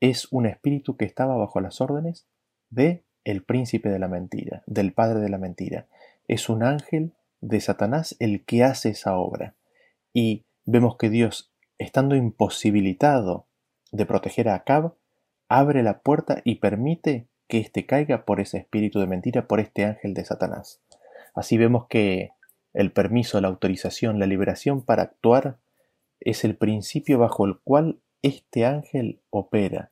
es 0.00 0.28
un 0.32 0.46
espíritu 0.46 0.96
que 0.96 1.04
estaba 1.04 1.36
bajo 1.36 1.60
las 1.60 1.80
órdenes 1.80 2.26
de 2.70 3.04
el 3.24 3.42
príncipe 3.42 3.90
de 3.90 3.98
la 3.98 4.08
mentira, 4.08 4.62
del 4.66 4.92
padre 4.92 5.20
de 5.20 5.28
la 5.28 5.38
mentira. 5.38 5.86
Es 6.26 6.48
un 6.48 6.62
ángel 6.62 7.12
de 7.40 7.60
Satanás 7.60 8.16
el 8.18 8.44
que 8.44 8.64
hace 8.64 8.90
esa 8.90 9.16
obra. 9.16 9.54
Y 10.12 10.44
vemos 10.64 10.96
que 10.96 11.10
Dios, 11.10 11.52
estando 11.78 12.16
imposibilitado 12.16 13.46
de 13.92 14.06
proteger 14.06 14.48
a 14.48 14.54
Acab, 14.54 14.94
abre 15.48 15.82
la 15.82 16.00
puerta 16.00 16.40
y 16.44 16.56
permite 16.56 17.26
que 17.46 17.58
éste 17.58 17.84
caiga 17.84 18.24
por 18.24 18.40
ese 18.40 18.58
espíritu 18.58 19.00
de 19.00 19.06
mentira, 19.06 19.46
por 19.46 19.60
este 19.60 19.84
ángel 19.84 20.14
de 20.14 20.24
Satanás. 20.24 20.80
Así 21.34 21.58
vemos 21.58 21.86
que 21.88 22.30
el 22.72 22.92
permiso, 22.92 23.40
la 23.40 23.48
autorización, 23.48 24.18
la 24.18 24.26
liberación 24.26 24.82
para 24.82 25.02
actuar 25.02 25.58
es 26.20 26.44
el 26.44 26.56
principio 26.56 27.18
bajo 27.18 27.46
el 27.46 27.58
cual 27.58 27.98
este 28.22 28.66
ángel 28.66 29.20
opera. 29.30 29.90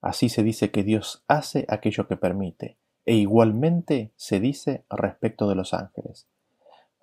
Así 0.00 0.28
se 0.28 0.42
dice 0.42 0.70
que 0.70 0.82
Dios 0.82 1.24
hace 1.28 1.64
aquello 1.68 2.06
que 2.06 2.16
permite, 2.16 2.76
e 3.06 3.14
igualmente 3.14 4.12
se 4.16 4.40
dice 4.40 4.84
respecto 4.90 5.48
de 5.48 5.54
los 5.54 5.72
ángeles. 5.72 6.26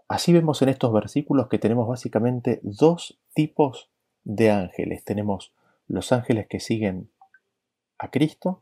Así 0.08 0.34
vemos 0.34 0.62
en 0.62 0.70
estos 0.70 0.92
versículos 0.92 1.48
que 1.48 1.58
tenemos 1.58 1.88
básicamente 1.88 2.60
dos 2.64 3.18
tipos 3.34 3.90
de 4.24 4.52
ángeles. 4.52 5.06
Tenemos 5.06 5.54
los 5.88 6.12
ángeles 6.12 6.48
que 6.48 6.60
siguen 6.60 7.10
a 7.98 8.12
Cristo 8.12 8.62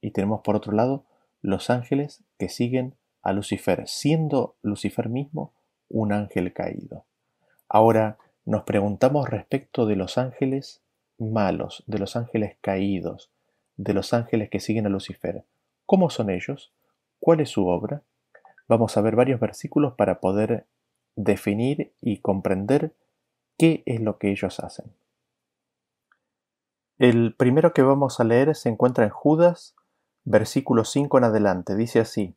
y 0.00 0.12
tenemos 0.12 0.40
por 0.40 0.56
otro 0.56 0.72
lado 0.72 1.04
los 1.42 1.70
ángeles 1.70 2.24
que 2.38 2.48
siguen 2.48 2.94
a 3.22 3.32
Lucifer, 3.32 3.86
siendo 3.86 4.56
Lucifer 4.62 5.08
mismo 5.08 5.52
un 5.88 6.12
ángel 6.12 6.52
caído. 6.52 7.04
Ahora 7.68 8.18
nos 8.44 8.64
preguntamos 8.64 9.28
respecto 9.28 9.86
de 9.86 9.96
los 9.96 10.18
ángeles 10.18 10.82
malos, 11.18 11.84
de 11.86 11.98
los 11.98 12.16
ángeles 12.16 12.56
caídos, 12.60 13.30
de 13.76 13.94
los 13.94 14.12
ángeles 14.12 14.50
que 14.50 14.60
siguen 14.60 14.86
a 14.86 14.90
Lucifer. 14.90 15.44
¿Cómo 15.84 16.10
son 16.10 16.30
ellos? 16.30 16.72
¿Cuál 17.18 17.40
es 17.40 17.50
su 17.50 17.66
obra? 17.66 18.02
Vamos 18.68 18.96
a 18.96 19.00
ver 19.00 19.16
varios 19.16 19.40
versículos 19.40 19.94
para 19.94 20.20
poder 20.20 20.66
definir 21.14 21.92
y 22.00 22.18
comprender 22.18 22.94
qué 23.56 23.82
es 23.86 24.00
lo 24.00 24.18
que 24.18 24.30
ellos 24.30 24.60
hacen. 24.60 24.92
El 26.98 27.34
primero 27.34 27.72
que 27.72 27.82
vamos 27.82 28.20
a 28.20 28.24
leer 28.24 28.54
se 28.54 28.68
encuentra 28.68 29.04
en 29.04 29.10
Judas, 29.10 29.74
versículo 30.24 30.84
5 30.84 31.18
en 31.18 31.24
adelante. 31.24 31.76
Dice 31.76 32.00
así, 32.00 32.34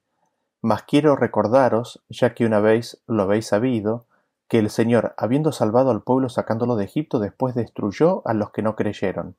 Mas 0.61 0.83
quiero 0.83 1.15
recordaros, 1.15 2.03
ya 2.09 2.33
que 2.33 2.45
una 2.45 2.59
vez 2.59 3.01
lo 3.07 3.23
habéis 3.23 3.47
sabido, 3.47 4.05
que 4.49 4.59
el 4.59 4.69
Señor, 4.69 5.13
habiendo 5.15 5.51
salvado 5.51 5.91
al 5.91 6.01
pueblo 6.01 6.27
sacándolo 6.27 6.75
de 6.75 6.85
Egipto, 6.85 7.19
después 7.19 7.55
destruyó 7.55 8.27
a 8.27 8.33
los 8.33 8.51
que 8.51 8.61
no 8.61 8.75
creyeron, 8.75 9.37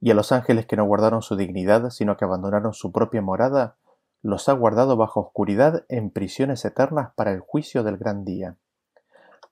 y 0.00 0.10
a 0.10 0.14
los 0.14 0.32
ángeles 0.32 0.66
que 0.66 0.76
no 0.76 0.84
guardaron 0.84 1.22
su 1.22 1.36
dignidad, 1.36 1.90
sino 1.90 2.16
que 2.16 2.24
abandonaron 2.24 2.72
su 2.72 2.90
propia 2.90 3.22
morada, 3.22 3.76
los 4.22 4.48
ha 4.48 4.54
guardado 4.54 4.96
bajo 4.96 5.20
oscuridad 5.20 5.84
en 5.88 6.10
prisiones 6.10 6.64
eternas 6.64 7.12
para 7.14 7.32
el 7.32 7.40
juicio 7.40 7.84
del 7.84 7.96
gran 7.96 8.24
día. 8.24 8.56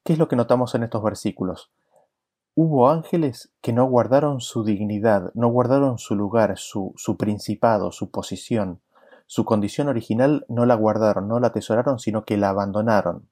¿Qué 0.02 0.14
es 0.14 0.18
lo 0.18 0.26
que 0.26 0.36
notamos 0.36 0.74
en 0.74 0.82
estos 0.82 1.02
versículos? 1.02 1.70
Hubo 2.56 2.88
ángeles 2.88 3.52
que 3.60 3.72
no 3.72 3.84
guardaron 3.84 4.40
su 4.40 4.64
dignidad, 4.64 5.32
no 5.34 5.48
guardaron 5.48 5.98
su 5.98 6.16
lugar, 6.16 6.58
su, 6.58 6.92
su 6.96 7.16
principado, 7.16 7.92
su 7.92 8.10
posición, 8.10 8.80
su 9.34 9.44
condición 9.44 9.88
original 9.88 10.44
no 10.48 10.64
la 10.64 10.76
guardaron, 10.76 11.26
no 11.26 11.40
la 11.40 11.48
atesoraron, 11.48 11.98
sino 11.98 12.24
que 12.24 12.36
la 12.36 12.50
abandonaron. 12.50 13.28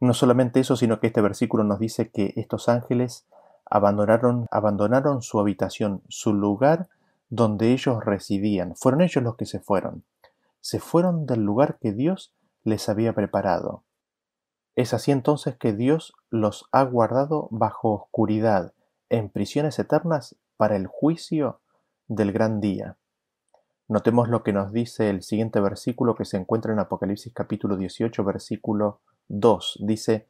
No 0.00 0.14
solamente 0.14 0.60
eso, 0.60 0.74
sino 0.76 1.00
que 1.00 1.08
este 1.08 1.20
versículo 1.20 1.64
nos 1.64 1.78
dice 1.78 2.10
que 2.10 2.32
estos 2.36 2.68
ángeles 2.68 3.26
abandonaron, 3.66 4.46
abandonaron 4.50 5.20
su 5.20 5.38
habitación, 5.38 6.02
su 6.08 6.32
lugar 6.32 6.88
donde 7.28 7.72
ellos 7.72 8.04
residían. 8.04 8.74
Fueron 8.76 9.02
ellos 9.02 9.22
los 9.22 9.36
que 9.36 9.44
se 9.44 9.60
fueron 9.60 10.04
se 10.60 10.80
fueron 10.80 11.26
del 11.26 11.40
lugar 11.44 11.78
que 11.78 11.92
Dios 11.92 12.34
les 12.62 12.88
había 12.88 13.14
preparado. 13.14 13.84
Es 14.76 14.94
así 14.94 15.10
entonces 15.10 15.56
que 15.56 15.72
Dios 15.72 16.14
los 16.30 16.68
ha 16.72 16.82
guardado 16.82 17.48
bajo 17.50 17.92
oscuridad, 17.92 18.74
en 19.08 19.30
prisiones 19.30 19.78
eternas 19.78 20.36
para 20.56 20.76
el 20.76 20.86
juicio 20.86 21.60
del 22.06 22.32
gran 22.32 22.60
día. 22.60 22.96
Notemos 23.88 24.28
lo 24.28 24.42
que 24.42 24.52
nos 24.52 24.70
dice 24.70 25.08
el 25.08 25.22
siguiente 25.22 25.60
versículo 25.60 26.14
que 26.14 26.26
se 26.26 26.36
encuentra 26.36 26.74
en 26.74 26.78
Apocalipsis 26.78 27.32
capítulo 27.32 27.78
18 27.78 28.22
versículo 28.22 29.00
2. 29.28 29.78
Dice, 29.80 30.26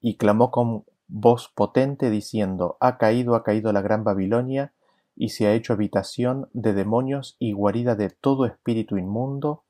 y 0.00 0.16
clamó 0.16 0.50
con 0.50 0.84
voz 1.06 1.48
potente 1.54 2.10
diciendo, 2.10 2.76
ha 2.80 2.98
caído, 2.98 3.36
ha 3.36 3.44
caído 3.44 3.72
la 3.72 3.80
gran 3.80 4.02
Babilonia, 4.02 4.72
y 5.14 5.30
se 5.30 5.46
ha 5.46 5.54
hecho 5.54 5.72
habitación 5.72 6.50
de 6.52 6.74
demonios 6.74 7.36
y 7.38 7.52
guarida 7.52 7.94
de 7.94 8.10
todo 8.10 8.44
espíritu 8.44 8.98
inmundo 8.98 9.62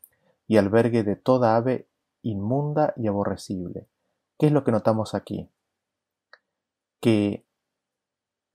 y 0.49 0.57
albergue 0.57 1.05
de 1.05 1.15
toda 1.15 1.57
ave 1.57 1.87
inmunda 2.23 2.95
y 2.97 3.07
aborrecible. 3.07 3.87
¿Qué 4.39 4.47
es 4.47 4.53
lo 4.53 4.65
que 4.65 4.73
notamos 4.73 5.15
aquí? 5.15 5.49
Que 7.01 7.45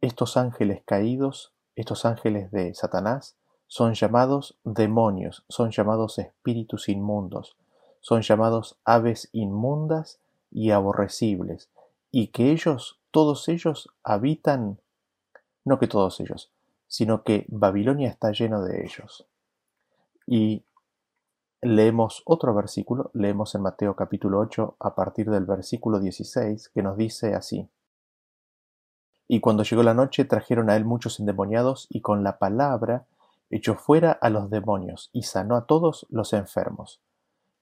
estos 0.01 0.35
ángeles 0.35 0.81
caídos, 0.85 1.53
estos 1.75 2.03
ángeles 2.03 2.51
de 2.51 2.73
Satanás, 2.73 3.37
son 3.71 3.93
llamados 3.93 4.57
demonios, 4.65 5.45
son 5.47 5.71
llamados 5.71 6.19
espíritus 6.19 6.89
inmundos, 6.89 7.55
son 8.01 8.21
llamados 8.21 8.77
aves 8.83 9.29
inmundas 9.31 10.19
y 10.51 10.71
aborrecibles, 10.71 11.69
y 12.11 12.27
que 12.27 12.51
ellos, 12.51 12.99
todos 13.11 13.47
ellos, 13.47 13.87
habitan, 14.03 14.81
no 15.63 15.79
que 15.79 15.87
todos 15.87 16.19
ellos, 16.19 16.51
sino 16.87 17.23
que 17.23 17.45
Babilonia 17.47 18.09
está 18.09 18.33
lleno 18.33 18.61
de 18.61 18.83
ellos. 18.83 19.25
Y 20.27 20.65
Leemos 21.63 22.23
otro 22.25 22.55
versículo, 22.55 23.11
leemos 23.13 23.53
en 23.53 23.61
Mateo 23.61 23.95
capítulo 23.95 24.39
8 24.39 24.77
a 24.79 24.95
partir 24.95 25.29
del 25.29 25.45
versículo 25.45 25.99
16, 25.99 26.69
que 26.69 26.81
nos 26.81 26.97
dice 26.97 27.35
así. 27.35 27.69
Y 29.29 29.39
cuando 29.39 29.63
llegó 29.63 29.83
la 29.83 29.93
noche 29.93 30.25
trajeron 30.25 30.71
a 30.71 30.75
él 30.75 30.83
muchos 30.83 31.19
endemoniados 31.19 31.85
y 31.89 32.01
con 32.01 32.23
la 32.23 32.39
palabra 32.39 33.05
echó 33.51 33.75
fuera 33.75 34.11
a 34.11 34.29
los 34.29 34.49
demonios 34.49 35.09
y 35.13 35.23
sanó 35.23 35.55
a 35.55 35.65
todos 35.65 36.07
los 36.09 36.33
enfermos. 36.33 37.01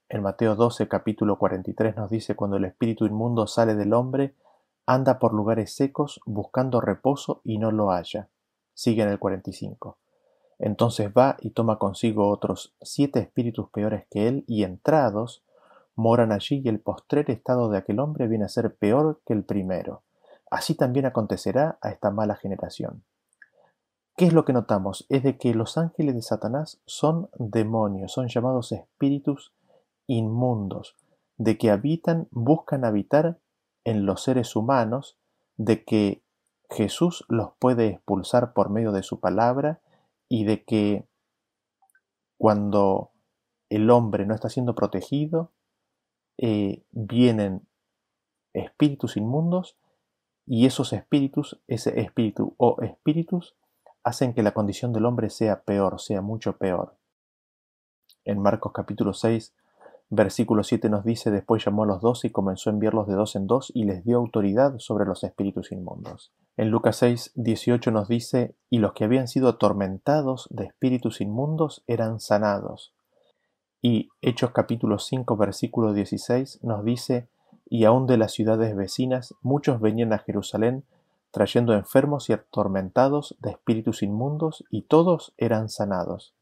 En 0.08 0.22
Mateo 0.22 0.54
12 0.54 0.88
capítulo 0.88 1.38
43 1.38 1.96
nos 1.96 2.10
dice 2.10 2.34
cuando 2.34 2.56
el 2.56 2.64
espíritu 2.64 3.06
inmundo 3.06 3.46
sale 3.46 3.74
del 3.74 3.92
hombre, 3.92 4.34
anda 4.86 5.18
por 5.18 5.34
lugares 5.34 5.74
secos 5.74 6.20
buscando 6.26 6.80
reposo 6.80 7.40
y 7.44 7.58
no 7.58 7.70
lo 7.70 7.90
halla. 7.90 8.28
Sigue 8.74 9.02
en 9.02 9.08
el 9.08 9.18
45. 9.18 9.98
Entonces 10.58 11.10
va 11.16 11.36
y 11.40 11.50
toma 11.50 11.78
consigo 11.78 12.28
otros 12.28 12.74
siete 12.82 13.18
espíritus 13.20 13.70
peores 13.70 14.06
que 14.10 14.28
él, 14.28 14.44
y 14.46 14.64
entrados, 14.64 15.42
moran 15.94 16.32
allí, 16.32 16.60
y 16.64 16.68
el 16.68 16.80
postrer 16.80 17.30
estado 17.30 17.70
de 17.70 17.78
aquel 17.78 17.98
hombre 17.98 18.28
viene 18.28 18.44
a 18.44 18.48
ser 18.48 18.74
peor 18.76 19.20
que 19.24 19.32
el 19.32 19.44
primero. 19.44 20.02
Así 20.50 20.74
también 20.74 21.06
acontecerá 21.06 21.78
a 21.80 21.90
esta 21.90 22.10
mala 22.10 22.36
generación. 22.36 23.04
¿Qué 24.20 24.26
es 24.26 24.34
lo 24.34 24.44
que 24.44 24.52
notamos? 24.52 25.06
Es 25.08 25.22
de 25.22 25.38
que 25.38 25.54
los 25.54 25.78
ángeles 25.78 26.14
de 26.14 26.20
Satanás 26.20 26.78
son 26.84 27.30
demonios, 27.38 28.12
son 28.12 28.28
llamados 28.28 28.70
espíritus 28.70 29.54
inmundos, 30.06 30.94
de 31.38 31.56
que 31.56 31.70
habitan, 31.70 32.28
buscan 32.30 32.84
habitar 32.84 33.38
en 33.82 34.04
los 34.04 34.22
seres 34.22 34.56
humanos, 34.56 35.16
de 35.56 35.86
que 35.86 36.22
Jesús 36.68 37.24
los 37.30 37.52
puede 37.58 37.86
expulsar 37.86 38.52
por 38.52 38.68
medio 38.68 38.92
de 38.92 39.02
su 39.02 39.20
palabra, 39.20 39.80
y 40.28 40.44
de 40.44 40.64
que 40.64 41.06
cuando 42.36 43.12
el 43.70 43.88
hombre 43.88 44.26
no 44.26 44.34
está 44.34 44.50
siendo 44.50 44.74
protegido, 44.74 45.50
eh, 46.36 46.84
vienen 46.90 47.66
espíritus 48.52 49.16
inmundos 49.16 49.78
y 50.44 50.66
esos 50.66 50.92
espíritus, 50.92 51.58
ese 51.68 51.98
espíritu 52.02 52.54
o 52.58 52.82
espíritus, 52.82 53.54
hacen 54.02 54.34
que 54.34 54.42
la 54.42 54.52
condición 54.52 54.92
del 54.92 55.06
hombre 55.06 55.30
sea 55.30 55.62
peor, 55.62 56.00
sea 56.00 56.20
mucho 56.20 56.56
peor. 56.56 56.96
En 58.24 58.40
Marcos 58.40 58.72
capítulo 58.72 59.12
6, 59.12 59.54
versículo 60.10 60.64
7 60.64 60.88
nos 60.90 61.04
dice, 61.04 61.30
después 61.30 61.64
llamó 61.64 61.84
a 61.84 61.86
los 61.86 62.00
dos 62.00 62.24
y 62.24 62.30
comenzó 62.30 62.70
a 62.70 62.72
enviarlos 62.72 63.06
de 63.06 63.14
dos 63.14 63.36
en 63.36 63.46
dos 63.46 63.70
y 63.74 63.84
les 63.84 64.04
dio 64.04 64.18
autoridad 64.18 64.78
sobre 64.78 65.04
los 65.04 65.24
espíritus 65.24 65.72
inmundos. 65.72 66.32
En 66.56 66.70
Lucas 66.70 66.96
6, 66.96 67.32
18 67.36 67.90
nos 67.90 68.08
dice, 68.08 68.54
y 68.68 68.78
los 68.78 68.92
que 68.92 69.04
habían 69.04 69.28
sido 69.28 69.48
atormentados 69.48 70.48
de 70.50 70.64
espíritus 70.64 71.20
inmundos 71.20 71.82
eran 71.86 72.20
sanados. 72.20 72.92
Y 73.80 74.10
Hechos 74.20 74.50
capítulo 74.50 74.98
5, 74.98 75.36
versículo 75.36 75.92
16 75.94 76.62
nos 76.62 76.84
dice, 76.84 77.28
y 77.64 77.84
aun 77.84 78.06
de 78.06 78.18
las 78.18 78.32
ciudades 78.32 78.76
vecinas 78.76 79.34
muchos 79.42 79.80
venían 79.80 80.12
a 80.12 80.18
Jerusalén 80.18 80.84
trayendo 81.30 81.74
enfermos 81.74 82.28
y 82.28 82.32
atormentados 82.32 83.36
de 83.40 83.50
espíritus 83.50 84.02
inmundos, 84.02 84.64
y 84.70 84.82
todos 84.82 85.34
eran 85.36 85.68
sanados. 85.68 86.34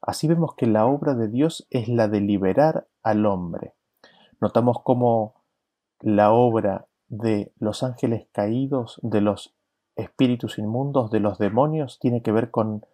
Así 0.00 0.28
vemos 0.28 0.54
que 0.54 0.66
la 0.66 0.86
obra 0.86 1.14
de 1.14 1.28
Dios 1.28 1.66
es 1.70 1.88
la 1.88 2.08
de 2.08 2.20
liberar 2.20 2.86
al 3.02 3.24
hombre. 3.24 3.74
Notamos 4.40 4.78
cómo 4.82 5.34
la 6.00 6.32
obra 6.32 6.86
de 7.08 7.52
los 7.58 7.82
ángeles 7.82 8.26
caídos, 8.32 9.00
de 9.02 9.20
los 9.20 9.54
espíritus 9.96 10.58
inmundos, 10.58 11.10
de 11.10 11.20
los 11.20 11.38
demonios, 11.38 11.98
tiene 11.98 12.22
que 12.22 12.32
ver 12.32 12.50
con 12.50 12.84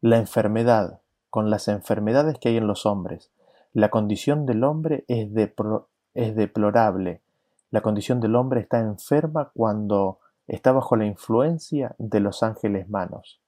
la 0.00 0.18
enfermedad, 0.18 1.00
con 1.30 1.48
las 1.48 1.68
enfermedades 1.68 2.38
que 2.38 2.50
hay 2.50 2.56
en 2.56 2.66
los 2.66 2.84
hombres. 2.84 3.30
La 3.72 3.88
condición 3.88 4.44
del 4.44 4.64
hombre 4.64 5.04
es, 5.08 5.32
deplorable. 5.32 7.22
La 7.70 7.80
condición 7.80 8.20
del 8.20 8.36
hombre 8.36 8.60
está 8.60 8.80
enferma 8.80 9.50
cuando 9.54 10.18
está 10.46 10.72
bajo 10.72 10.96
la 10.96 11.06
influencia 11.06 11.94
de 11.98 12.20
los 12.20 12.42
ángeles 12.42 12.88
malos. 12.88 13.40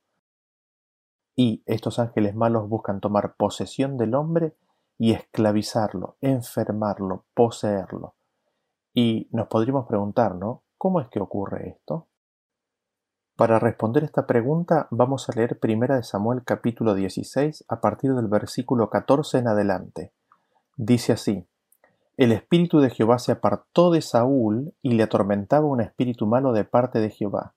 Y 1.37 1.63
estos 1.67 1.99
ángeles 1.99 2.35
malos 2.35 2.69
buscan 2.69 3.01
tomar 3.01 3.35
posesión 3.37 3.97
del 3.97 4.15
hombre 4.15 4.57
y 4.99 5.13
esclavizarlo, 5.13 6.17
enfermarlo, 6.21 7.25
poseerlo. 7.35 8.15
Y 8.93 9.29
nos 9.33 9.49
podríamos 9.49 9.87
preguntar, 9.87 10.37
¿no? 10.37 10.63
¿Cómo 10.79 11.01
es 11.01 11.09
que 11.09 11.21
ocurre 11.21 11.69
esto? 11.71 12.09
Para 13.37 13.59
responder 13.59 14.05
esta 14.05 14.29
pregunta 14.29 14.87
vamos 14.93 15.29
a 15.29 15.33
leer 15.33 15.59
1 15.61 16.05
Samuel 16.05 16.45
capítulo 16.45 16.95
16 16.95 17.65
a 17.67 17.81
partir 17.81 18.15
del 18.15 18.29
versículo 18.29 18.91
14 18.91 19.39
en 19.39 19.49
adelante. 19.49 20.13
Dice 20.77 21.15
así, 21.15 21.49
El 22.17 22.31
espíritu 22.31 22.79
de 22.79 22.91
Jehová 22.91 23.19
se 23.19 23.33
apartó 23.33 23.91
de 23.91 24.01
Saúl 24.01 24.73
y 24.83 24.93
le 24.93 25.03
atormentaba 25.03 25.67
un 25.67 25.81
espíritu 25.81 26.27
malo 26.27 26.53
de 26.53 26.63
parte 26.65 27.01
de 27.01 27.11
Jehová. 27.11 27.55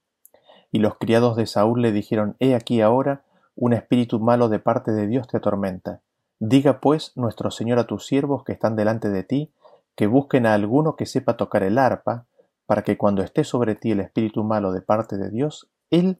Y 0.71 0.79
los 0.79 0.95
criados 0.97 1.35
de 1.35 1.45
Saúl 1.45 1.83
le 1.83 1.91
dijeron, 1.91 2.35
He 2.39 2.55
aquí 2.55 2.81
ahora, 2.81 3.23
un 3.55 3.73
espíritu 3.73 4.19
malo 4.19 4.49
de 4.49 4.57
parte 4.57 4.91
de 4.91 5.05
Dios 5.05 5.27
te 5.27 5.37
atormenta. 5.37 6.01
Diga 6.39 6.79
pues 6.79 7.11
nuestro 7.15 7.51
Señor 7.51 7.77
a 7.77 7.85
tus 7.85 8.07
siervos 8.07 8.43
que 8.43 8.51
están 8.51 8.75
delante 8.75 9.09
de 9.09 9.23
ti, 9.23 9.51
que 9.95 10.07
busquen 10.07 10.47
a 10.47 10.55
alguno 10.55 10.95
que 10.95 11.05
sepa 11.05 11.37
tocar 11.37 11.61
el 11.61 11.77
arpa, 11.77 12.25
para 12.65 12.83
que 12.83 12.97
cuando 12.97 13.21
esté 13.21 13.43
sobre 13.43 13.75
ti 13.75 13.91
el 13.91 13.99
espíritu 13.99 14.43
malo 14.43 14.71
de 14.71 14.81
parte 14.81 15.17
de 15.17 15.29
Dios, 15.29 15.69
él 15.91 16.17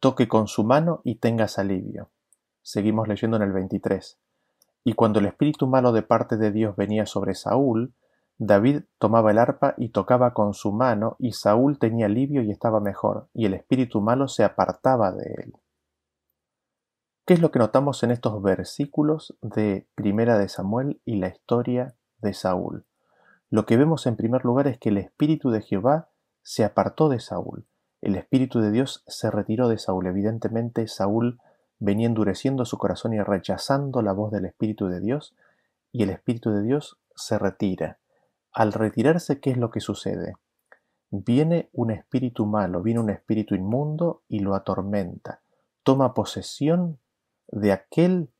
toque 0.00 0.28
con 0.28 0.48
su 0.48 0.64
mano 0.64 1.02
y 1.04 1.16
tengas 1.16 1.58
alivio. 1.58 2.08
Seguimos 2.62 3.06
leyendo 3.06 3.36
en 3.36 3.42
el 3.42 3.52
23. 3.52 4.18
Y 4.86 4.92
cuando 4.92 5.18
el 5.18 5.26
espíritu 5.26 5.66
malo 5.66 5.90
de 5.90 6.02
parte 6.02 6.36
de 6.36 6.52
Dios 6.52 6.76
venía 6.76 7.06
sobre 7.06 7.34
Saúl, 7.34 7.92
David 8.38 8.82
tomaba 9.00 9.32
el 9.32 9.38
arpa 9.38 9.74
y 9.76 9.88
tocaba 9.88 10.32
con 10.32 10.54
su 10.54 10.70
mano, 10.70 11.16
y 11.18 11.32
Saúl 11.32 11.80
tenía 11.80 12.06
alivio 12.06 12.40
y 12.40 12.52
estaba 12.52 12.78
mejor, 12.78 13.28
y 13.34 13.46
el 13.46 13.54
espíritu 13.54 14.00
malo 14.00 14.28
se 14.28 14.44
apartaba 14.44 15.10
de 15.10 15.24
él. 15.38 15.54
¿Qué 17.26 17.34
es 17.34 17.40
lo 17.40 17.50
que 17.50 17.58
notamos 17.58 18.04
en 18.04 18.12
estos 18.12 18.40
versículos 18.40 19.36
de 19.42 19.88
Primera 19.96 20.38
de 20.38 20.48
Samuel 20.48 21.00
y 21.04 21.16
la 21.16 21.30
historia 21.30 21.96
de 22.18 22.32
Saúl? 22.32 22.86
Lo 23.50 23.66
que 23.66 23.76
vemos 23.76 24.06
en 24.06 24.14
primer 24.14 24.44
lugar 24.44 24.68
es 24.68 24.78
que 24.78 24.90
el 24.90 24.98
espíritu 24.98 25.50
de 25.50 25.62
Jehová 25.62 26.10
se 26.42 26.62
apartó 26.62 27.08
de 27.08 27.18
Saúl. 27.18 27.66
El 28.02 28.14
espíritu 28.14 28.60
de 28.60 28.70
Dios 28.70 29.02
se 29.08 29.32
retiró 29.32 29.66
de 29.66 29.78
Saúl. 29.78 30.06
Evidentemente 30.06 30.86
Saúl 30.86 31.40
venía 31.78 32.06
endureciendo 32.06 32.64
su 32.64 32.78
corazón 32.78 33.14
y 33.14 33.20
rechazando 33.20 34.02
la 34.02 34.12
voz 34.12 34.30
del 34.32 34.44
espíritu 34.44 34.88
de 34.88 35.00
Dios, 35.00 35.34
y 35.92 36.02
el 36.02 36.10
espíritu 36.10 36.50
de 36.50 36.62
Dios 36.62 36.98
se 37.14 37.38
retira. 37.38 37.98
Al 38.52 38.72
retirarse, 38.72 39.40
¿qué 39.40 39.50
es 39.50 39.56
lo 39.56 39.70
que 39.70 39.80
sucede? 39.80 40.34
Viene 41.10 41.70
un 41.72 41.90
espíritu 41.90 42.46
malo, 42.46 42.82
viene 42.82 43.00
un 43.00 43.10
espíritu 43.10 43.54
inmundo 43.54 44.22
y 44.28 44.40
lo 44.40 44.54
atormenta. 44.54 45.40
Toma 45.82 46.14
posesión 46.14 46.98
de 47.48 47.72
aquel 47.72 48.30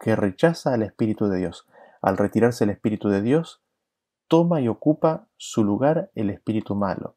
que 0.00 0.16
rechaza 0.16 0.74
al 0.74 0.82
Espíritu 0.82 1.28
de 1.28 1.38
Dios. 1.38 1.66
Al 2.02 2.16
retirarse 2.16 2.64
el 2.64 2.70
Espíritu 2.70 3.08
de 3.08 3.22
Dios, 3.22 3.62
toma 4.28 4.60
y 4.60 4.68
ocupa 4.68 5.26
su 5.36 5.64
lugar 5.64 6.10
el 6.14 6.30
Espíritu 6.30 6.74
malo. 6.74 7.16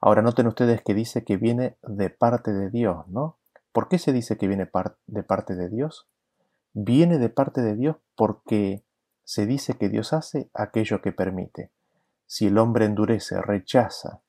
Ahora 0.00 0.22
noten 0.22 0.46
ustedes 0.46 0.82
que 0.82 0.94
dice 0.94 1.24
que 1.24 1.36
viene 1.36 1.76
de 1.82 2.10
parte 2.10 2.52
de 2.52 2.70
Dios, 2.70 3.06
¿no? 3.08 3.38
¿Por 3.76 3.88
qué 3.88 3.98
se 3.98 4.14
dice 4.14 4.38
que 4.38 4.48
viene 4.48 4.70
de 5.06 5.22
parte 5.22 5.54
de 5.54 5.68
Dios? 5.68 6.08
Viene 6.72 7.18
de 7.18 7.28
parte 7.28 7.60
de 7.60 7.76
Dios 7.76 7.98
porque 8.14 8.86
se 9.22 9.44
dice 9.44 9.74
que 9.76 9.90
Dios 9.90 10.14
hace 10.14 10.48
aquello 10.54 11.02
que 11.02 11.12
permite. 11.12 11.72
Si 12.24 12.46
el 12.46 12.56
hombre 12.56 12.86
endurece, 12.86 13.38
rechaza 13.42 14.22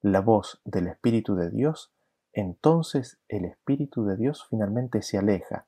la 0.00 0.22
voz 0.22 0.62
del 0.64 0.86
Espíritu 0.86 1.34
de 1.34 1.50
Dios, 1.50 1.92
entonces 2.32 3.20
el 3.28 3.44
Espíritu 3.44 4.06
de 4.06 4.16
Dios 4.16 4.46
finalmente 4.48 5.02
se 5.02 5.18
aleja 5.18 5.66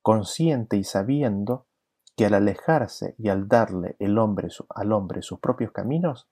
consciente 0.00 0.76
y 0.76 0.84
sabiendo 0.84 1.66
que 2.14 2.26
al 2.26 2.34
alejarse 2.34 3.16
y 3.18 3.30
al 3.30 3.48
darle 3.48 3.96
el 3.98 4.18
hombre, 4.18 4.50
al 4.68 4.92
hombre 4.92 5.22
sus 5.22 5.40
propios 5.40 5.72
caminos, 5.72 6.28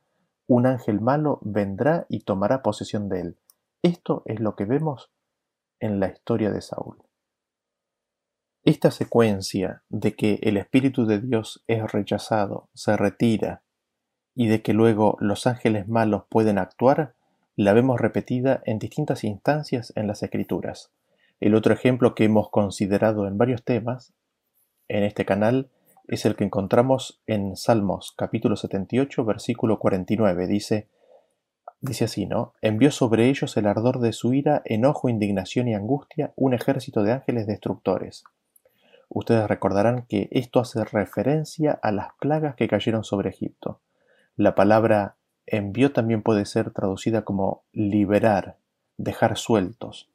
un 0.47 0.64
ángel 0.67 1.00
malo 1.00 1.40
vendrá 1.43 2.07
y 2.09 2.21
tomará 2.21 2.62
posesión 2.62 3.09
de 3.09 3.21
él. 3.21 3.38
Esto 3.83 4.23
es 4.26 4.38
lo 4.38 4.55
que 4.55 4.64
vemos 4.64 5.11
en 5.80 6.00
la 6.00 6.08
historia 6.08 6.50
de 6.50 6.61
Saúl. 6.61 6.99
Esta 8.64 8.90
secuencia 8.90 9.82
de 9.88 10.14
que 10.14 10.40
el 10.42 10.56
Espíritu 10.56 11.06
de 11.06 11.20
Dios 11.20 11.64
es 11.66 11.90
rechazado, 11.90 12.68
se 12.75 12.97
retira, 12.97 13.62
y 14.35 14.49
de 14.49 14.62
que 14.62 14.73
luego 14.73 15.16
los 15.20 15.47
ángeles 15.47 15.88
malos 15.88 16.25
pueden 16.28 16.58
actuar, 16.58 17.14
la 17.56 17.73
vemos 17.73 18.00
repetida 18.00 18.62
en 18.66 18.78
distintas 18.78 19.25
instancias 19.25 19.92
en 19.97 20.06
las 20.06 20.23
Escrituras. 20.23 20.92
El 21.40 21.54
otro 21.54 21.73
ejemplo 21.73 22.14
que 22.14 22.24
hemos 22.24 22.50
considerado 22.50 23.26
en 23.26 23.38
varios 23.38 23.64
temas 23.64 24.12
en 24.88 25.03
este 25.03 25.24
canal 25.24 25.70
es 26.07 26.24
el 26.24 26.37
que 26.37 26.44
encontramos 26.44 27.20
en 27.26 27.57
Salmos 27.57 28.14
capítulo 28.16 28.57
78 28.57 29.24
versículo 29.24 29.79
49. 29.79 30.46
Dice, 30.46 30.88
dice 31.81 32.05
así, 32.05 32.27
¿no? 32.27 32.55
Envió 32.61 32.91
sobre 32.91 33.29
ellos 33.29 33.57
el 33.57 33.67
ardor 33.67 34.01
de 34.01 34.12
su 34.12 34.35
ira, 34.35 34.62
enojo, 34.64 35.09
indignación 35.09 35.69
y 35.69 35.75
angustia, 35.75 36.33
un 36.37 36.55
ejército 36.55 37.03
de 37.03 37.12
ángeles 37.12 37.47
destructores. 37.47 38.25
Ustedes 39.09 39.49
recordarán 39.49 40.07
que 40.09 40.29
esto 40.31 40.61
hace 40.61 40.85
referencia 40.85 41.79
a 41.83 41.93
las 41.93 42.09
plagas 42.21 42.57
que 42.57 42.69
cayeron 42.69 43.05
sobre 43.05 43.31
Egipto. 43.31 43.81
La 44.37 44.55
palabra 44.55 45.17
envió 45.47 45.93
también 45.93 46.23
puede 46.23 46.45
ser 46.45 46.73
traducida 46.73 47.23
como 47.23 47.64
liberar, 47.73 48.59
dejar 48.99 49.38
sueltos 49.38 50.11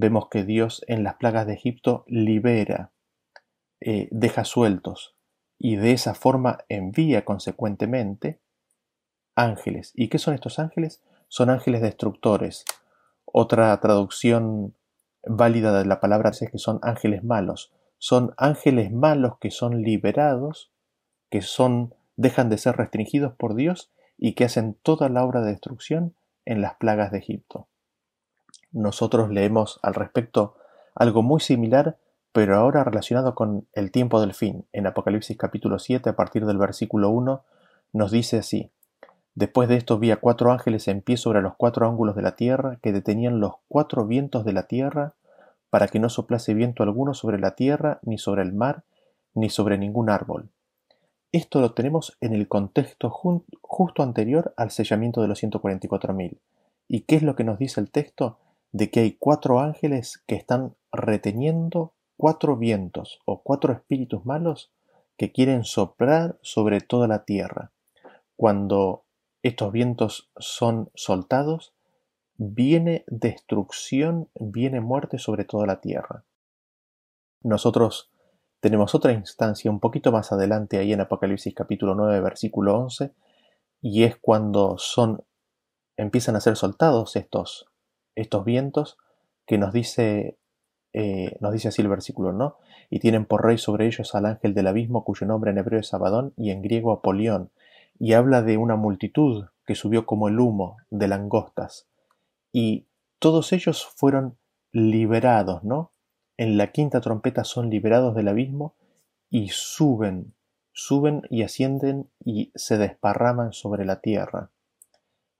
vemos 0.00 0.28
que 0.30 0.44
Dios 0.44 0.82
en 0.88 1.04
las 1.04 1.16
plagas 1.16 1.46
de 1.46 1.52
Egipto 1.52 2.04
libera, 2.08 2.90
eh, 3.80 4.08
deja 4.10 4.44
sueltos 4.44 5.14
y 5.58 5.76
de 5.76 5.92
esa 5.92 6.14
forma 6.14 6.60
envía 6.70 7.24
consecuentemente 7.24 8.40
ángeles. 9.34 9.92
¿Y 9.94 10.08
qué 10.08 10.18
son 10.18 10.34
estos 10.34 10.58
ángeles? 10.58 11.00
Son 11.28 11.50
ángeles 11.50 11.82
destructores. 11.82 12.64
Otra 13.24 13.78
traducción 13.80 14.74
válida 15.24 15.78
de 15.78 15.84
la 15.84 16.00
palabra 16.00 16.30
es 16.30 16.50
que 16.50 16.58
son 16.58 16.78
ángeles 16.82 17.22
malos. 17.24 17.72
Son 17.98 18.34
ángeles 18.36 18.90
malos 18.92 19.34
que 19.40 19.50
son 19.50 19.82
liberados, 19.82 20.70
que 21.30 21.42
son 21.42 21.94
dejan 22.16 22.48
de 22.48 22.58
ser 22.58 22.76
restringidos 22.76 23.34
por 23.34 23.54
Dios 23.54 23.90
y 24.18 24.34
que 24.34 24.44
hacen 24.44 24.74
toda 24.82 25.08
la 25.08 25.24
obra 25.24 25.40
de 25.40 25.50
destrucción 25.50 26.14
en 26.44 26.60
las 26.60 26.74
plagas 26.74 27.12
de 27.12 27.18
Egipto 27.18 27.68
nosotros 28.72 29.30
leemos 29.30 29.80
al 29.82 29.94
respecto 29.94 30.56
algo 30.94 31.22
muy 31.22 31.40
similar, 31.40 31.98
pero 32.32 32.56
ahora 32.56 32.84
relacionado 32.84 33.34
con 33.34 33.66
el 33.72 33.90
tiempo 33.90 34.20
del 34.20 34.34
fin. 34.34 34.66
En 34.72 34.86
Apocalipsis 34.86 35.36
capítulo 35.36 35.78
7, 35.78 36.10
a 36.10 36.16
partir 36.16 36.46
del 36.46 36.58
versículo 36.58 37.10
1, 37.10 37.42
nos 37.92 38.10
dice 38.10 38.38
así, 38.38 38.70
Después 39.40 39.70
de 39.70 39.76
esto 39.76 39.98
vi 39.98 40.10
a 40.10 40.18
cuatro 40.18 40.52
ángeles 40.52 40.86
en 40.86 41.00
pie 41.00 41.16
sobre 41.16 41.40
los 41.40 41.54
cuatro 41.56 41.88
ángulos 41.88 42.14
de 42.14 42.20
la 42.20 42.36
tierra, 42.36 42.78
que 42.82 42.92
detenían 42.92 43.40
los 43.40 43.54
cuatro 43.68 44.06
vientos 44.06 44.44
de 44.44 44.52
la 44.52 44.64
tierra, 44.64 45.14
para 45.70 45.88
que 45.88 45.98
no 45.98 46.10
soplase 46.10 46.52
viento 46.52 46.82
alguno 46.82 47.14
sobre 47.14 47.38
la 47.38 47.52
tierra, 47.54 48.00
ni 48.02 48.18
sobre 48.18 48.42
el 48.42 48.52
mar, 48.52 48.84
ni 49.32 49.48
sobre 49.48 49.78
ningún 49.78 50.10
árbol. 50.10 50.50
Esto 51.32 51.62
lo 51.62 51.72
tenemos 51.72 52.18
en 52.20 52.34
el 52.34 52.48
contexto 52.48 53.08
justo 53.08 54.02
anterior 54.02 54.52
al 54.58 54.70
sellamiento 54.70 55.22
de 55.22 55.28
los 55.28 55.42
144.000. 55.42 56.36
¿Y 56.86 57.00
qué 57.00 57.16
es 57.16 57.22
lo 57.22 57.34
que 57.34 57.44
nos 57.44 57.58
dice 57.58 57.80
el 57.80 57.90
texto? 57.90 58.36
de 58.72 58.90
que 58.90 59.00
hay 59.00 59.12
cuatro 59.12 59.58
ángeles 59.58 60.22
que 60.26 60.36
están 60.36 60.74
reteniendo 60.92 61.92
cuatro 62.16 62.56
vientos 62.56 63.18
o 63.24 63.40
cuatro 63.42 63.72
espíritus 63.72 64.24
malos 64.24 64.70
que 65.16 65.32
quieren 65.32 65.64
soplar 65.64 66.38
sobre 66.42 66.80
toda 66.80 67.08
la 67.08 67.24
tierra. 67.24 67.72
Cuando 68.36 69.02
estos 69.42 69.72
vientos 69.72 70.30
son 70.36 70.90
soltados, 70.94 71.72
viene 72.36 73.04
destrucción, 73.06 74.28
viene 74.34 74.80
muerte 74.80 75.18
sobre 75.18 75.44
toda 75.44 75.66
la 75.66 75.80
tierra. 75.80 76.24
Nosotros 77.42 78.10
tenemos 78.60 78.94
otra 78.94 79.12
instancia 79.12 79.70
un 79.70 79.80
poquito 79.80 80.12
más 80.12 80.32
adelante 80.32 80.78
ahí 80.78 80.92
en 80.92 81.00
Apocalipsis 81.00 81.54
capítulo 81.54 81.94
9 81.94 82.20
versículo 82.20 82.76
11 82.78 83.12
y 83.80 84.04
es 84.04 84.16
cuando 84.16 84.76
son 84.76 85.24
empiezan 85.96 86.36
a 86.36 86.40
ser 86.40 86.56
soltados 86.56 87.16
estos 87.16 87.70
estos 88.14 88.44
vientos 88.44 88.98
que 89.46 89.58
nos 89.58 89.72
dice, 89.72 90.38
eh, 90.92 91.36
nos 91.40 91.52
dice 91.52 91.68
así 91.68 91.82
el 91.82 91.88
versículo, 91.88 92.32
¿no? 92.32 92.58
Y 92.88 93.00
tienen 93.00 93.24
por 93.24 93.44
rey 93.44 93.58
sobre 93.58 93.86
ellos 93.86 94.14
al 94.14 94.26
ángel 94.26 94.54
del 94.54 94.66
abismo, 94.66 95.04
cuyo 95.04 95.26
nombre 95.26 95.50
en 95.50 95.58
hebreo 95.58 95.80
es 95.80 95.92
Abadón 95.94 96.32
y 96.36 96.50
en 96.50 96.62
griego 96.62 96.92
Apolión, 96.92 97.50
y 98.00 98.14
habla 98.14 98.42
de 98.42 98.56
una 98.56 98.74
multitud 98.74 99.44
que 99.66 99.74
subió 99.76 100.06
como 100.06 100.26
el 100.26 100.40
humo 100.40 100.78
de 100.88 101.06
langostas. 101.06 101.86
Y 102.50 102.86
todos 103.18 103.52
ellos 103.52 103.86
fueron 103.94 104.38
liberados, 104.72 105.62
¿no? 105.62 105.92
En 106.38 106.56
la 106.56 106.72
quinta 106.72 107.02
trompeta 107.02 107.44
son 107.44 107.68
liberados 107.68 108.14
del 108.14 108.28
abismo 108.28 108.74
y 109.28 109.50
suben, 109.50 110.32
suben 110.72 111.22
y 111.28 111.42
ascienden 111.42 112.08
y 112.24 112.50
se 112.54 112.78
desparraman 112.78 113.52
sobre 113.52 113.84
la 113.84 114.00
tierra. 114.00 114.50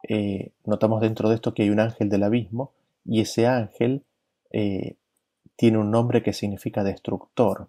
Eh, 0.07 0.53
notamos 0.65 1.01
dentro 1.01 1.31
de 1.31 1.37
esto 1.37 1.55
que 1.55 1.63
hay 1.63 1.71
un 1.71 1.81
ángel 1.81 2.11
del 2.11 2.23
abismo 2.25 2.73
y 3.07 3.23
ese 3.23 3.47
ángel 3.47 4.05
eh, 4.51 4.97
tiene 5.57 5.79
un 5.79 5.91
nombre 5.91 6.23
que 6.23 6.35
significa 6.35 6.85
destructor. 6.85 7.69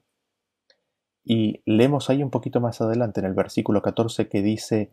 Y 1.24 1.62
leemos 1.66 2.10
ahí 2.10 2.24
un 2.24 2.32
poquito 2.32 2.60
más 2.60 2.82
adelante 2.82 3.20
en 3.20 3.28
el 3.28 3.34
versículo 3.34 3.82
14 3.82 4.28
que 4.28 4.42
dice, 4.42 4.92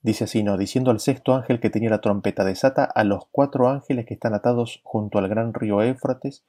dice 0.00 0.24
así, 0.24 0.42
no, 0.42 0.56
diciendo 0.56 0.90
al 0.90 1.00
sexto 1.00 1.34
ángel 1.34 1.60
que 1.60 1.70
tenía 1.70 1.90
la 1.90 2.00
trompeta, 2.00 2.44
desata 2.44 2.84
a 2.84 3.04
los 3.04 3.26
cuatro 3.30 3.68
ángeles 3.68 4.06
que 4.06 4.14
están 4.14 4.34
atados 4.34 4.80
junto 4.82 5.18
al 5.18 5.28
gran 5.28 5.54
río 5.54 5.82
Éufrates, 5.82 6.44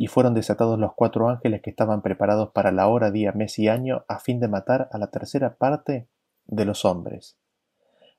y 0.00 0.06
fueron 0.06 0.32
desatados 0.32 0.78
los 0.78 0.94
cuatro 0.94 1.28
ángeles 1.28 1.60
que 1.60 1.70
estaban 1.70 2.02
preparados 2.02 2.50
para 2.52 2.70
la 2.70 2.86
hora, 2.86 3.10
día, 3.10 3.32
mes 3.32 3.58
y 3.58 3.68
año, 3.68 4.04
a 4.06 4.20
fin 4.20 4.38
de 4.38 4.46
matar 4.46 4.88
a 4.92 4.98
la 4.98 5.10
tercera 5.10 5.56
parte 5.56 6.08
de 6.46 6.64
los 6.64 6.84
hombres. 6.84 7.36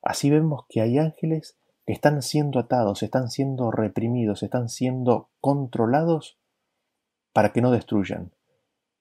Así 0.02 0.30
vemos 0.30 0.66
que 0.68 0.82
hay 0.82 0.98
ángeles 0.98 1.58
que 1.86 1.94
están 1.94 2.22
siendo 2.22 2.60
atados, 2.60 3.02
están 3.02 3.30
siendo 3.30 3.72
reprimidos, 3.72 4.44
están 4.44 4.68
siendo 4.68 5.30
controlados 5.40 6.38
para 7.32 7.54
que 7.54 7.62
no 7.62 7.72
destruyan. 7.72 8.34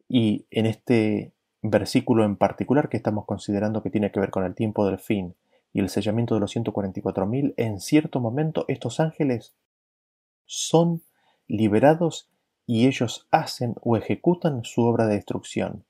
Y 0.09 0.47
en 0.51 0.67
este 0.67 1.35
versículo 1.62 2.25
en 2.25 2.37
particular 2.37 2.88
que 2.88 2.97
estamos 2.97 3.25
considerando 3.27 3.83
que 3.83 3.90
tiene 3.90 4.11
que 4.11 4.21
ver 4.21 4.31
con 4.31 4.44
el 4.44 4.55
tiempo 4.55 4.87
del 4.87 4.99
fin 4.99 5.35
y 5.73 5.81
el 5.81 5.88
sellamiento 5.88 6.35
de 6.35 6.40
los 6.40 6.55
144.000, 6.55 7.55
en 7.57 7.81
cierto 7.81 8.21
momento 8.21 8.64
estos 8.68 9.01
ángeles 9.01 9.55
son 10.47 11.03
liberados 11.47 12.31
y 12.66 12.87
ellos 12.87 13.27
hacen 13.31 13.75
o 13.83 13.97
ejecutan 13.97 14.64
su 14.64 14.83
obra 14.83 15.07
de 15.07 15.14
destrucción. 15.16 15.85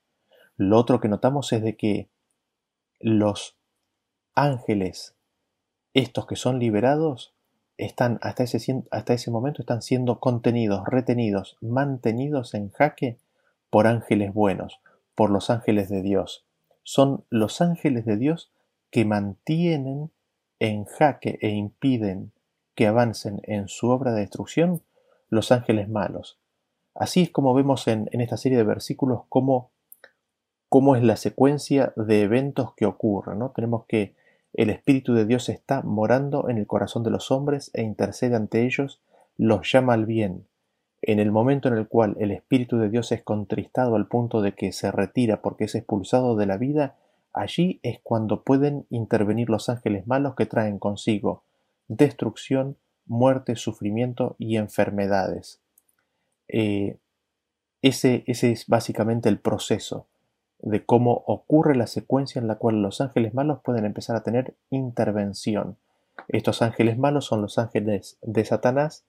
Lo 0.57 0.77
otro 0.77 0.99
que 0.99 1.07
notamos 1.07 1.51
es 1.53 1.61
de 1.61 1.75
que 1.77 2.09
los 2.99 3.57
ángeles, 4.35 5.15
estos 5.93 6.25
que 6.25 6.35
son 6.35 6.59
liberados, 6.59 7.33
están 7.77 8.19
hasta 8.21 8.43
ese, 8.43 8.83
hasta 8.91 9.13
ese 9.13 9.31
momento 9.31 9.61
están 9.61 9.81
siendo 9.81 10.19
contenidos, 10.19 10.83
retenidos, 10.85 11.57
mantenidos 11.61 12.53
en 12.53 12.69
jaque 12.71 13.17
por 13.69 13.87
ángeles 13.87 14.33
buenos, 14.33 14.79
por 15.19 15.31
los 15.31 15.49
ángeles 15.49 15.89
de 15.89 16.01
Dios. 16.01 16.45
Son 16.83 17.25
los 17.29 17.59
ángeles 17.59 18.05
de 18.05 18.15
Dios 18.15 18.53
que 18.89 19.03
mantienen 19.03 20.11
en 20.59 20.85
jaque 20.85 21.37
e 21.41 21.49
impiden 21.49 22.31
que 22.73 22.87
avancen 22.87 23.41
en 23.43 23.67
su 23.67 23.89
obra 23.89 24.13
de 24.13 24.21
destrucción 24.21 24.81
los 25.27 25.51
ángeles 25.51 25.89
malos. 25.89 26.39
Así 26.95 27.21
es 27.21 27.31
como 27.31 27.53
vemos 27.53 27.89
en, 27.89 28.07
esta 28.13 28.37
serie 28.37 28.57
de 28.57 28.63
versículos 28.63 29.23
cómo, 29.27 29.71
cómo, 30.69 30.95
es 30.95 31.03
la 31.03 31.17
secuencia 31.17 31.91
de 31.97 32.21
eventos 32.21 32.73
que 32.75 32.85
ocurren. 32.85 33.39
¿no? 33.39 33.51
Tenemos 33.51 33.83
que 33.87 34.15
el 34.53 34.69
Espíritu 34.69 35.13
de 35.15 35.25
Dios 35.25 35.49
está 35.49 35.81
morando 35.81 36.47
en 36.47 36.57
el 36.57 36.65
corazón 36.65 37.03
de 37.03 37.11
los 37.11 37.29
hombres 37.29 37.71
e 37.73 37.81
intercede 37.81 38.37
ante 38.37 38.65
ellos, 38.65 39.01
los 39.35 39.69
llama 39.69 39.95
al 39.95 40.05
bien. 40.05 40.47
En 41.09 41.17
el 41.17 41.31
momento 41.31 41.69
en 41.69 41.73
el 41.75 41.87
cual 41.87 42.15
el 42.19 42.29
Espíritu 42.29 42.77
de 42.77 42.87
Dios 42.87 43.11
es 43.11 43.23
contristado 43.23 43.95
al 43.95 44.05
punto 44.05 44.43
de 44.43 44.53
que 44.53 44.71
se 44.71 44.91
retira 44.91 45.41
porque 45.41 45.63
es 45.63 45.73
expulsado 45.73 46.35
de 46.35 46.45
la 46.45 46.57
vida, 46.57 46.97
allí 47.33 47.79
es 47.81 47.99
cuando 48.03 48.43
pueden 48.43 48.85
intervenir 48.91 49.49
los 49.49 49.69
ángeles 49.69 50.05
malos 50.05 50.35
que 50.35 50.45
traen 50.45 50.77
consigo 50.77 51.41
destrucción, 51.87 52.77
muerte, 53.07 53.55
sufrimiento 53.55 54.35
y 54.37 54.57
enfermedades. 54.57 55.59
Eh, 56.47 56.99
ese, 57.81 58.23
ese 58.27 58.51
es 58.51 58.67
básicamente 58.67 59.29
el 59.29 59.39
proceso 59.39 60.05
de 60.59 60.85
cómo 60.85 61.23
ocurre 61.25 61.75
la 61.75 61.87
secuencia 61.87 62.39
en 62.39 62.47
la 62.47 62.59
cual 62.59 62.83
los 62.83 63.01
ángeles 63.01 63.33
malos 63.33 63.61
pueden 63.63 63.85
empezar 63.85 64.15
a 64.15 64.21
tener 64.21 64.53
intervención. 64.69 65.75
Estos 66.27 66.61
ángeles 66.61 66.99
malos 66.99 67.25
son 67.25 67.41
los 67.41 67.57
ángeles 67.57 68.19
de 68.21 68.45
Satanás 68.45 69.05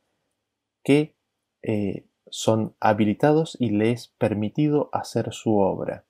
que 0.82 1.19
eh, 1.62 2.06
son 2.30 2.74
habilitados 2.80 3.56
y 3.60 3.70
les 3.70 4.00
es 4.00 4.08
permitido 4.08 4.88
hacer 4.92 5.32
su 5.32 5.56
obra. 5.56 6.04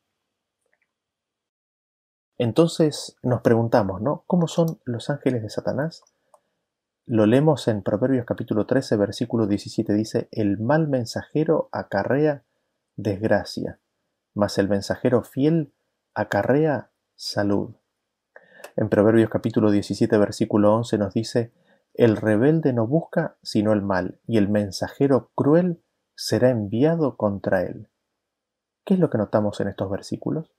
Entonces 2.39 3.17
nos 3.23 3.43
preguntamos, 3.43 4.01
¿no? 4.01 4.25
¿Cómo 4.27 4.49
son 4.49 4.81
los 4.85 5.11
ángeles 5.11 5.43
de 5.43 5.51
Satanás? 5.51 6.03
Lo 7.07 7.27
leemos 7.27 7.69
en 7.69 7.83
Proverbios 7.83 8.25
capítulo 8.25 8.67
13, 8.67 8.97
versículo 8.97 9.47
17. 9.47 9.93
Dice, 9.95 10.29
el 10.31 10.59
mal 10.59 10.89
mensajero 10.89 11.69
acarrea 11.73 12.45
desgracia 12.97 13.81
mas 14.35 14.59
el 14.59 14.69
mensajero 14.69 15.23
fiel 15.23 15.73
acarrea 16.15 16.91
salud. 17.15 17.75
En 18.77 18.89
Proverbios 18.89 19.31
capítulo 19.31 19.71
17 19.71 20.17
versículo 20.19 20.75
11 20.75 20.99
nos 20.99 21.15
dice, 21.15 21.53
el 22.01 22.17
rebelde 22.17 22.73
no 22.73 22.87
busca 22.87 23.37
sino 23.43 23.75
el 23.75 23.83
mal, 23.83 24.23
y 24.27 24.39
el 24.39 24.49
mensajero 24.49 25.33
cruel 25.35 25.85
será 26.17 26.49
enviado 26.49 27.19
contra 27.19 27.61
él. 27.63 27.91
¿Qué 28.87 28.95
es 28.95 29.01
lo 29.01 29.11
que 29.11 29.19
notamos 29.19 29.61
en 29.61 29.69
estos 29.69 29.91
versículos? 29.91 30.51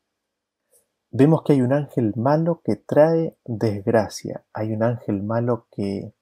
Vemos 1.10 1.42
que 1.42 1.54
hay 1.54 1.64
un 1.64 1.74
ángel 1.74 2.14
malo 2.16 2.62
que 2.64 2.76
trae 2.76 3.40
desgracia, 3.44 4.46
hay 4.54 4.72
un 4.72 4.84
ángel 4.84 5.24
malo 5.24 5.66
que, 5.72 6.14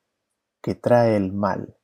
que 0.61 0.75
trae 0.75 1.17
el 1.17 1.33
mal. 1.33 1.75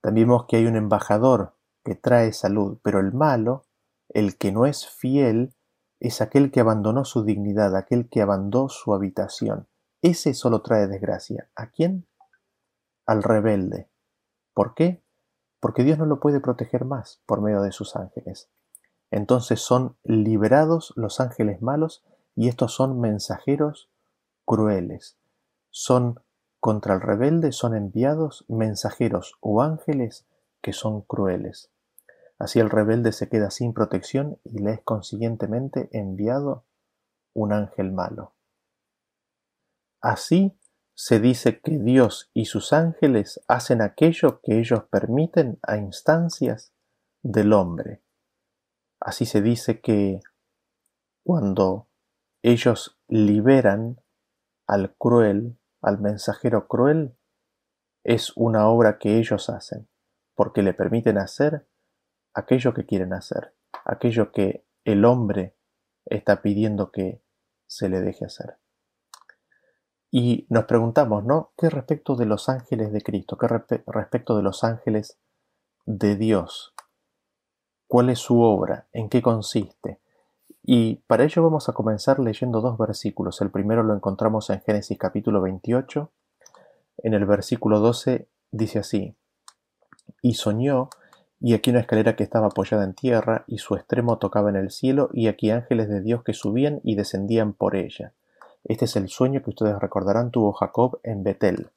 También 0.00 0.28
vemos 0.28 0.46
que 0.46 0.58
hay 0.58 0.66
un 0.66 0.76
embajador 0.76 1.56
que 1.82 1.96
trae 1.96 2.32
salud, 2.32 2.78
pero 2.84 3.00
el 3.00 3.12
malo 3.12 3.64
el 4.08 4.38
que 4.38 4.52
no 4.52 4.66
es 4.66 4.86
fiel 4.86 5.52
es 5.98 6.20
aquel 6.20 6.52
que 6.52 6.60
abandonó 6.60 7.04
su 7.04 7.24
dignidad, 7.24 7.74
aquel 7.74 8.08
que 8.08 8.22
abandonó 8.22 8.68
su 8.68 8.94
habitación. 8.94 9.66
Ese 10.00 10.32
solo 10.34 10.62
trae 10.62 10.86
desgracia. 10.86 11.50
¿A 11.56 11.70
quién? 11.70 12.06
Al 13.06 13.22
rebelde. 13.22 13.88
¿Por 14.54 14.74
qué? 14.74 15.02
Porque 15.60 15.84
Dios 15.84 15.98
no 15.98 16.06
lo 16.06 16.20
puede 16.20 16.40
proteger 16.40 16.84
más 16.84 17.20
por 17.26 17.40
medio 17.40 17.62
de 17.62 17.72
sus 17.72 17.96
ángeles. 17.96 18.50
Entonces 19.10 19.60
son 19.60 19.96
liberados 20.04 20.92
los 20.96 21.20
ángeles 21.20 21.62
malos 21.62 22.04
y 22.34 22.48
estos 22.48 22.74
son 22.74 23.00
mensajeros 23.00 23.90
crueles. 24.44 25.18
Son 25.70 26.20
contra 26.60 26.94
el 26.94 27.00
rebelde, 27.00 27.52
son 27.52 27.74
enviados 27.74 28.44
mensajeros 28.48 29.34
o 29.40 29.62
ángeles 29.62 30.26
que 30.60 30.72
son 30.72 31.02
crueles. 31.02 31.70
Así 32.38 32.58
el 32.58 32.70
rebelde 32.70 33.12
se 33.12 33.28
queda 33.28 33.50
sin 33.50 33.72
protección 33.72 34.38
y 34.44 34.58
le 34.58 34.72
es 34.72 34.80
consiguientemente 34.82 35.88
enviado 35.92 36.64
un 37.34 37.52
ángel 37.52 37.92
malo. 37.92 38.34
Así 40.00 40.58
se 41.04 41.18
dice 41.18 41.58
que 41.58 41.80
Dios 41.80 42.30
y 42.32 42.44
sus 42.44 42.72
ángeles 42.72 43.42
hacen 43.48 43.82
aquello 43.82 44.40
que 44.40 44.60
ellos 44.60 44.84
permiten 44.84 45.58
a 45.66 45.76
instancias 45.76 46.72
del 47.24 47.54
hombre. 47.54 48.04
Así 49.00 49.26
se 49.26 49.42
dice 49.42 49.80
que 49.80 50.20
cuando 51.24 51.88
ellos 52.44 53.00
liberan 53.08 54.00
al 54.68 54.94
cruel, 54.94 55.58
al 55.80 55.98
mensajero 55.98 56.68
cruel, 56.68 57.16
es 58.04 58.32
una 58.36 58.68
obra 58.68 59.00
que 59.00 59.18
ellos 59.18 59.50
hacen, 59.50 59.88
porque 60.36 60.62
le 60.62 60.72
permiten 60.72 61.18
hacer 61.18 61.66
aquello 62.32 62.74
que 62.74 62.86
quieren 62.86 63.12
hacer, 63.12 63.56
aquello 63.84 64.30
que 64.30 64.64
el 64.84 65.04
hombre 65.04 65.56
está 66.04 66.42
pidiendo 66.42 66.92
que 66.92 67.24
se 67.66 67.88
le 67.88 68.00
deje 68.02 68.24
hacer. 68.24 68.61
Y 70.14 70.46
nos 70.50 70.66
preguntamos, 70.66 71.24
¿no? 71.24 71.52
¿Qué 71.56 71.70
respecto 71.70 72.16
de 72.16 72.26
los 72.26 72.50
ángeles 72.50 72.92
de 72.92 73.00
Cristo? 73.00 73.38
¿Qué 73.38 73.48
respecto 73.48 74.36
de 74.36 74.42
los 74.42 74.62
ángeles 74.62 75.18
de 75.86 76.16
Dios? 76.16 76.74
¿Cuál 77.88 78.10
es 78.10 78.18
su 78.18 78.42
obra? 78.42 78.88
¿En 78.92 79.08
qué 79.08 79.22
consiste? 79.22 80.00
Y 80.62 80.96
para 81.06 81.24
ello 81.24 81.42
vamos 81.42 81.70
a 81.70 81.72
comenzar 81.72 82.18
leyendo 82.18 82.60
dos 82.60 82.76
versículos. 82.76 83.40
El 83.40 83.50
primero 83.50 83.82
lo 83.82 83.94
encontramos 83.94 84.50
en 84.50 84.60
Génesis 84.60 84.98
capítulo 84.98 85.40
28. 85.40 86.12
En 86.98 87.14
el 87.14 87.24
versículo 87.24 87.80
12 87.80 88.28
dice 88.50 88.80
así, 88.80 89.16
y 90.20 90.34
soñó 90.34 90.90
y 91.40 91.54
aquí 91.54 91.70
una 91.70 91.80
escalera 91.80 92.16
que 92.16 92.22
estaba 92.22 92.48
apoyada 92.48 92.84
en 92.84 92.92
tierra, 92.92 93.44
y 93.48 93.58
su 93.58 93.74
extremo 93.74 94.18
tocaba 94.18 94.50
en 94.50 94.56
el 94.56 94.70
cielo, 94.70 95.08
y 95.12 95.26
aquí 95.26 95.50
ángeles 95.50 95.88
de 95.88 96.02
Dios 96.02 96.22
que 96.22 96.34
subían 96.34 96.80
y 96.84 96.96
descendían 96.96 97.54
por 97.54 97.74
ella. 97.74 98.12
Este 98.64 98.84
es 98.84 98.94
el 98.94 99.08
sueño 99.08 99.42
que 99.42 99.50
ustedes 99.50 99.78
recordarán 99.80 100.30
tuvo 100.30 100.52
Jacob 100.52 101.00
en 101.02 101.24
Betel. 101.24 101.70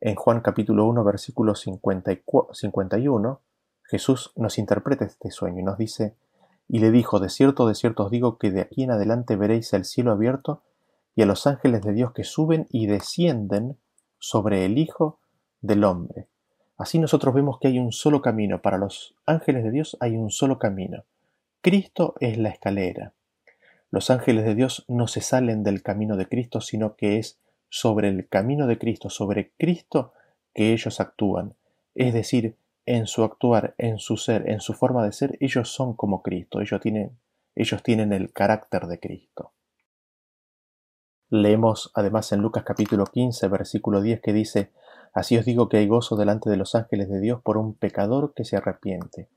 En 0.00 0.14
Juan 0.14 0.40
capítulo 0.42 0.86
1 0.86 1.02
versículo 1.02 1.54
51, 1.56 3.40
Jesús 3.82 4.32
nos 4.36 4.58
interpreta 4.58 5.04
este 5.04 5.32
sueño 5.32 5.58
y 5.58 5.64
nos 5.64 5.76
dice, 5.76 6.14
y 6.68 6.78
le 6.78 6.92
dijo, 6.92 7.18
de 7.18 7.28
cierto, 7.28 7.66
de 7.66 7.74
cierto 7.74 8.04
os 8.04 8.10
digo 8.12 8.38
que 8.38 8.52
de 8.52 8.60
aquí 8.60 8.84
en 8.84 8.92
adelante 8.92 9.34
veréis 9.34 9.72
el 9.72 9.84
cielo 9.84 10.12
abierto 10.12 10.62
y 11.16 11.22
a 11.22 11.26
los 11.26 11.48
ángeles 11.48 11.82
de 11.82 11.92
Dios 11.92 12.12
que 12.12 12.22
suben 12.22 12.68
y 12.70 12.86
descienden 12.86 13.76
sobre 14.20 14.64
el 14.64 14.78
Hijo 14.78 15.18
del 15.62 15.82
Hombre. 15.82 16.28
Así 16.76 17.00
nosotros 17.00 17.34
vemos 17.34 17.58
que 17.58 17.68
hay 17.68 17.80
un 17.80 17.90
solo 17.90 18.22
camino. 18.22 18.62
Para 18.62 18.78
los 18.78 19.16
ángeles 19.26 19.64
de 19.64 19.72
Dios 19.72 19.96
hay 19.98 20.16
un 20.16 20.30
solo 20.30 20.60
camino. 20.60 21.02
Cristo 21.60 22.14
es 22.20 22.38
la 22.38 22.50
escalera. 22.50 23.14
Los 23.90 24.10
ángeles 24.10 24.44
de 24.44 24.54
Dios 24.54 24.84
no 24.88 25.08
se 25.08 25.20
salen 25.20 25.62
del 25.62 25.82
camino 25.82 26.16
de 26.16 26.28
Cristo, 26.28 26.60
sino 26.60 26.94
que 26.96 27.18
es 27.18 27.38
sobre 27.70 28.08
el 28.08 28.28
camino 28.28 28.66
de 28.66 28.78
Cristo, 28.78 29.10
sobre 29.10 29.52
Cristo, 29.58 30.12
que 30.54 30.72
ellos 30.72 31.00
actúan. 31.00 31.54
Es 31.94 32.12
decir, 32.12 32.56
en 32.86 33.06
su 33.06 33.24
actuar, 33.24 33.74
en 33.78 33.98
su 33.98 34.16
ser, 34.16 34.48
en 34.48 34.60
su 34.60 34.74
forma 34.74 35.04
de 35.04 35.12
ser, 35.12 35.36
ellos 35.40 35.70
son 35.72 35.94
como 35.94 36.22
Cristo, 36.22 36.60
ellos 36.60 36.80
tienen, 36.80 37.18
ellos 37.54 37.82
tienen 37.82 38.12
el 38.12 38.32
carácter 38.32 38.86
de 38.86 39.00
Cristo. 39.00 39.52
Leemos 41.30 41.90
además 41.94 42.32
en 42.32 42.40
Lucas 42.40 42.64
capítulo 42.64 43.04
15, 43.04 43.48
versículo 43.48 44.00
10 44.00 44.20
que 44.22 44.32
dice, 44.32 44.72
Así 45.12 45.36
os 45.36 45.44
digo 45.44 45.68
que 45.68 45.78
hay 45.78 45.86
gozo 45.86 46.16
delante 46.16 46.48
de 46.48 46.56
los 46.56 46.74
ángeles 46.74 47.08
de 47.08 47.20
Dios 47.20 47.42
por 47.42 47.58
un 47.58 47.74
pecador 47.74 48.34
que 48.34 48.44
se 48.44 48.56
arrepiente. 48.56 49.28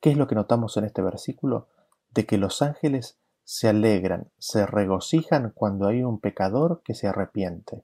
¿Qué 0.00 0.10
es 0.10 0.16
lo 0.16 0.26
que 0.26 0.34
notamos 0.34 0.76
en 0.76 0.84
este 0.84 1.02
versículo? 1.02 1.68
De 2.10 2.26
que 2.26 2.38
los 2.38 2.60
ángeles 2.62 3.18
se 3.50 3.66
alegran, 3.66 4.28
se 4.36 4.66
regocijan 4.66 5.52
cuando 5.54 5.88
hay 5.88 6.02
un 6.02 6.20
pecador 6.20 6.82
que 6.84 6.92
se 6.92 7.06
arrepiente. 7.06 7.82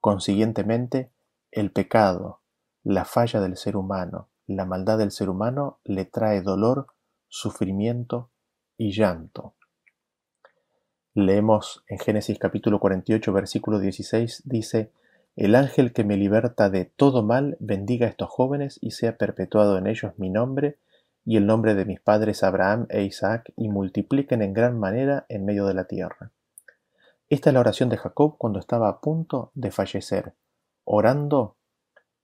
Consiguientemente, 0.00 1.12
el 1.52 1.70
pecado, 1.70 2.40
la 2.82 3.04
falla 3.04 3.40
del 3.40 3.56
ser 3.56 3.76
humano, 3.76 4.30
la 4.48 4.64
maldad 4.64 4.98
del 4.98 5.12
ser 5.12 5.30
humano 5.30 5.78
le 5.84 6.06
trae 6.06 6.42
dolor, 6.42 6.88
sufrimiento 7.28 8.30
y 8.76 8.90
llanto. 8.90 9.54
Leemos 11.14 11.84
en 11.86 12.00
Génesis 12.00 12.36
capítulo 12.40 12.80
48 12.80 13.32
versículo 13.32 13.78
16 13.78 14.42
dice 14.44 14.90
el 15.36 15.54
ángel 15.54 15.92
que 15.92 16.02
me 16.02 16.16
liberta 16.16 16.68
de 16.68 16.84
todo 16.84 17.22
mal 17.22 17.56
bendiga 17.60 18.08
a 18.08 18.10
estos 18.10 18.28
jóvenes 18.28 18.80
y 18.82 18.90
sea 18.90 19.16
perpetuado 19.18 19.78
en 19.78 19.86
ellos 19.86 20.14
mi 20.18 20.30
nombre 20.30 20.78
y 21.24 21.36
el 21.36 21.46
nombre 21.46 21.74
de 21.74 21.84
mis 21.84 22.00
padres 22.00 22.42
Abraham 22.42 22.86
e 22.90 23.02
Isaac 23.02 23.52
y 23.56 23.68
multipliquen 23.68 24.42
en 24.42 24.52
gran 24.52 24.78
manera 24.78 25.24
en 25.28 25.44
medio 25.44 25.66
de 25.66 25.74
la 25.74 25.84
tierra. 25.84 26.30
Esta 27.30 27.50
es 27.50 27.54
la 27.54 27.60
oración 27.60 27.88
de 27.88 27.96
Jacob 27.96 28.36
cuando 28.36 28.58
estaba 28.58 28.88
a 28.88 29.00
punto 29.00 29.50
de 29.54 29.70
fallecer, 29.70 30.34
orando 30.84 31.56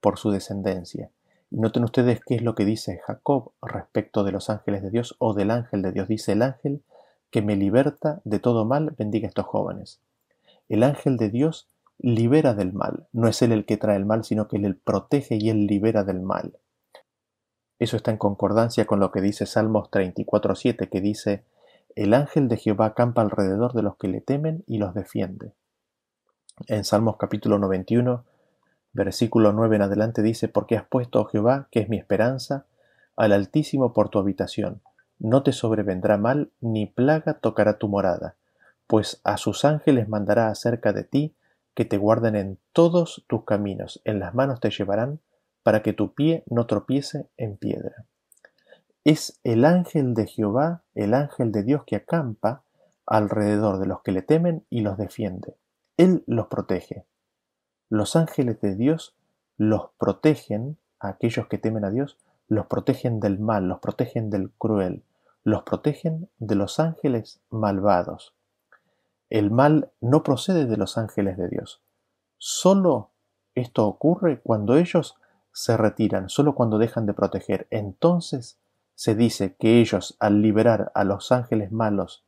por 0.00 0.18
su 0.18 0.30
descendencia. 0.30 1.10
Y 1.50 1.58
noten 1.58 1.84
ustedes 1.84 2.20
qué 2.24 2.36
es 2.36 2.42
lo 2.42 2.54
que 2.54 2.64
dice 2.64 3.00
Jacob 3.06 3.52
respecto 3.62 4.22
de 4.22 4.32
los 4.32 4.50
ángeles 4.50 4.82
de 4.82 4.90
Dios 4.90 5.16
o 5.18 5.34
del 5.34 5.50
ángel 5.50 5.82
de 5.82 5.92
Dios. 5.92 6.06
Dice 6.06 6.32
el 6.32 6.42
ángel 6.42 6.82
que 7.30 7.42
me 7.42 7.56
liberta 7.56 8.20
de 8.24 8.38
todo 8.38 8.64
mal, 8.64 8.94
bendiga 8.98 9.26
a 9.26 9.30
estos 9.30 9.46
jóvenes. 9.46 10.00
El 10.68 10.82
ángel 10.82 11.16
de 11.16 11.30
Dios 11.30 11.68
libera 11.98 12.54
del 12.54 12.72
mal. 12.72 13.08
No 13.12 13.28
es 13.28 13.40
él 13.42 13.52
el 13.52 13.64
que 13.64 13.76
trae 13.76 13.96
el 13.96 14.06
mal, 14.06 14.24
sino 14.24 14.46
que 14.46 14.58
él, 14.58 14.64
él 14.64 14.76
protege 14.76 15.36
y 15.36 15.48
él 15.48 15.66
libera 15.66 16.04
del 16.04 16.20
mal. 16.20 16.58
Eso 17.81 17.97
está 17.97 18.11
en 18.11 18.19
concordancia 18.19 18.85
con 18.85 19.01
lo 19.01 19.11
que 19.11 19.23
dice 19.23 19.47
Salmos 19.47 19.90
34.7, 19.90 20.90
que 20.90 21.01
dice, 21.01 21.45
El 21.97 22.12
ángel 22.12 22.47
de 22.47 22.59
Jehová 22.59 22.85
acampa 22.85 23.23
alrededor 23.23 23.73
de 23.73 23.83
los 23.83 23.97
que 23.97 24.07
le 24.07 24.21
temen 24.21 24.62
y 24.66 24.77
los 24.77 24.93
defiende. 24.93 25.55
En 26.66 26.85
Salmos 26.85 27.16
capítulo 27.16 27.59
91, 27.59 28.23
versículo 28.93 29.55
9 29.55 29.77
en 29.77 29.83
adelante 29.83 30.21
dice, 30.21 30.47
Porque 30.47 30.77
has 30.77 30.85
puesto, 30.85 31.23
oh 31.23 31.25
Jehová, 31.25 31.69
que 31.71 31.81
es 31.81 31.88
mi 31.88 31.97
esperanza, 31.97 32.66
al 33.16 33.33
Altísimo 33.33 33.95
por 33.95 34.11
tu 34.11 34.19
habitación. 34.19 34.83
No 35.19 35.43
te 35.43 35.53
sobrevendrá 35.53 36.19
mal, 36.19 36.51
ni 36.61 36.85
plaga 36.85 37.38
tocará 37.38 37.79
tu 37.79 37.88
morada, 37.88 38.37
pues 38.87 39.23
a 39.25 39.38
sus 39.38 39.64
ángeles 39.64 40.07
mandará 40.07 40.49
acerca 40.49 40.93
de 40.93 41.05
ti, 41.05 41.35
que 41.73 41.87
te 41.87 41.97
guarden 41.97 42.37
en 42.37 42.59
todos 42.75 43.25
tus 43.27 43.47
caminos, 43.47 44.03
en 44.05 44.19
las 44.19 44.35
manos 44.35 44.61
te 44.61 44.69
llevarán, 44.69 45.21
para 45.62 45.83
que 45.83 45.92
tu 45.92 46.14
pie 46.14 46.44
no 46.46 46.66
tropiece 46.66 47.29
en 47.37 47.57
piedra. 47.57 48.07
Es 49.05 49.40
el 49.44 49.64
ángel 49.64 50.14
de 50.14 50.27
Jehová, 50.27 50.83
el 50.94 51.14
ángel 51.14 51.53
de 51.53 51.62
Dios 51.62 51.85
que 51.87 51.96
acampa 51.96 52.64
alrededor 53.07 53.79
de 53.79 53.87
los 53.87 54.03
que 54.03 54.12
le 54.12 54.23
temen 54.23 54.64
y 54.70 54.83
los 54.83 54.96
defiende. 54.99 55.57
Él 55.96 56.23
los 56.27 56.46
protege. 56.49 57.05
Los 57.88 58.14
ángeles 58.14 58.61
de 58.61 58.77
Dios 58.77 59.16
los 59.57 59.90
protegen, 59.99 60.79
a 61.01 61.09
aquellos 61.09 61.46
que 61.49 61.59
temen 61.59 61.85
a 61.85 61.90
Dios, 61.90 62.18
los 62.49 62.66
protegen 62.66 63.20
del 63.20 63.38
mal, 63.38 63.68
los 63.68 63.81
protegen 63.81 64.31
del 64.31 64.51
cruel, 64.51 65.03
los 65.44 65.62
protegen 65.62 66.29
de 66.38 66.55
los 66.55 66.81
ángeles 66.81 67.40
malvados. 67.51 68.35
El 69.29 69.51
mal 69.51 69.90
no 70.01 70.23
procede 70.23 70.66
de 70.66 70.77
los 70.77 70.99
ángeles 70.99 71.37
de 71.37 71.49
Dios. 71.49 71.83
Solo 72.38 73.11
esto 73.55 73.87
ocurre 73.87 74.40
cuando 74.40 74.77
ellos 74.77 75.16
se 75.61 75.77
retiran, 75.77 76.31
solo 76.31 76.55
cuando 76.55 76.79
dejan 76.79 77.05
de 77.05 77.12
proteger. 77.12 77.66
Entonces 77.70 78.59
se 78.94 79.14
dice 79.14 79.57
que 79.57 79.81
ellos, 79.81 80.16
al 80.18 80.40
liberar 80.40 80.90
a 80.94 81.05
los 81.05 81.33
ángeles 81.33 81.70
malos 81.70 82.25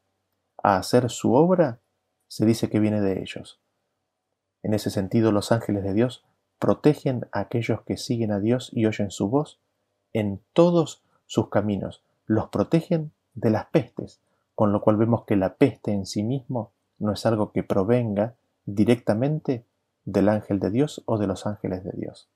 a 0.62 0.76
hacer 0.76 1.08
su 1.08 1.32
obra, 1.32 1.80
se 2.28 2.44
dice 2.44 2.68
que 2.68 2.78
viene 2.78 3.00
de 3.00 3.22
ellos. 3.22 3.58
En 4.62 4.74
ese 4.74 4.90
sentido, 4.90 5.32
los 5.32 5.50
ángeles 5.50 5.82
de 5.82 5.94
Dios 5.94 6.24
protegen 6.58 7.26
a 7.32 7.40
aquellos 7.40 7.80
que 7.82 7.96
siguen 7.96 8.32
a 8.32 8.38
Dios 8.38 8.70
y 8.70 8.84
oyen 8.84 9.10
su 9.10 9.30
voz 9.30 9.58
en 10.12 10.42
todos 10.52 11.02
sus 11.24 11.48
caminos. 11.48 12.04
Los 12.26 12.48
protegen 12.48 13.12
de 13.34 13.48
las 13.48 13.64
pestes, 13.66 14.20
con 14.54 14.72
lo 14.72 14.82
cual 14.82 14.98
vemos 14.98 15.24
que 15.24 15.36
la 15.36 15.54
peste 15.54 15.92
en 15.92 16.04
sí 16.04 16.22
mismo 16.22 16.72
no 16.98 17.12
es 17.12 17.24
algo 17.24 17.50
que 17.50 17.62
provenga 17.62 18.34
directamente 18.66 19.64
del 20.04 20.28
ángel 20.28 20.60
de 20.60 20.70
Dios 20.70 21.02
o 21.06 21.16
de 21.16 21.26
los 21.26 21.46
ángeles 21.46 21.82
de 21.82 21.92
Dios. 21.92 22.28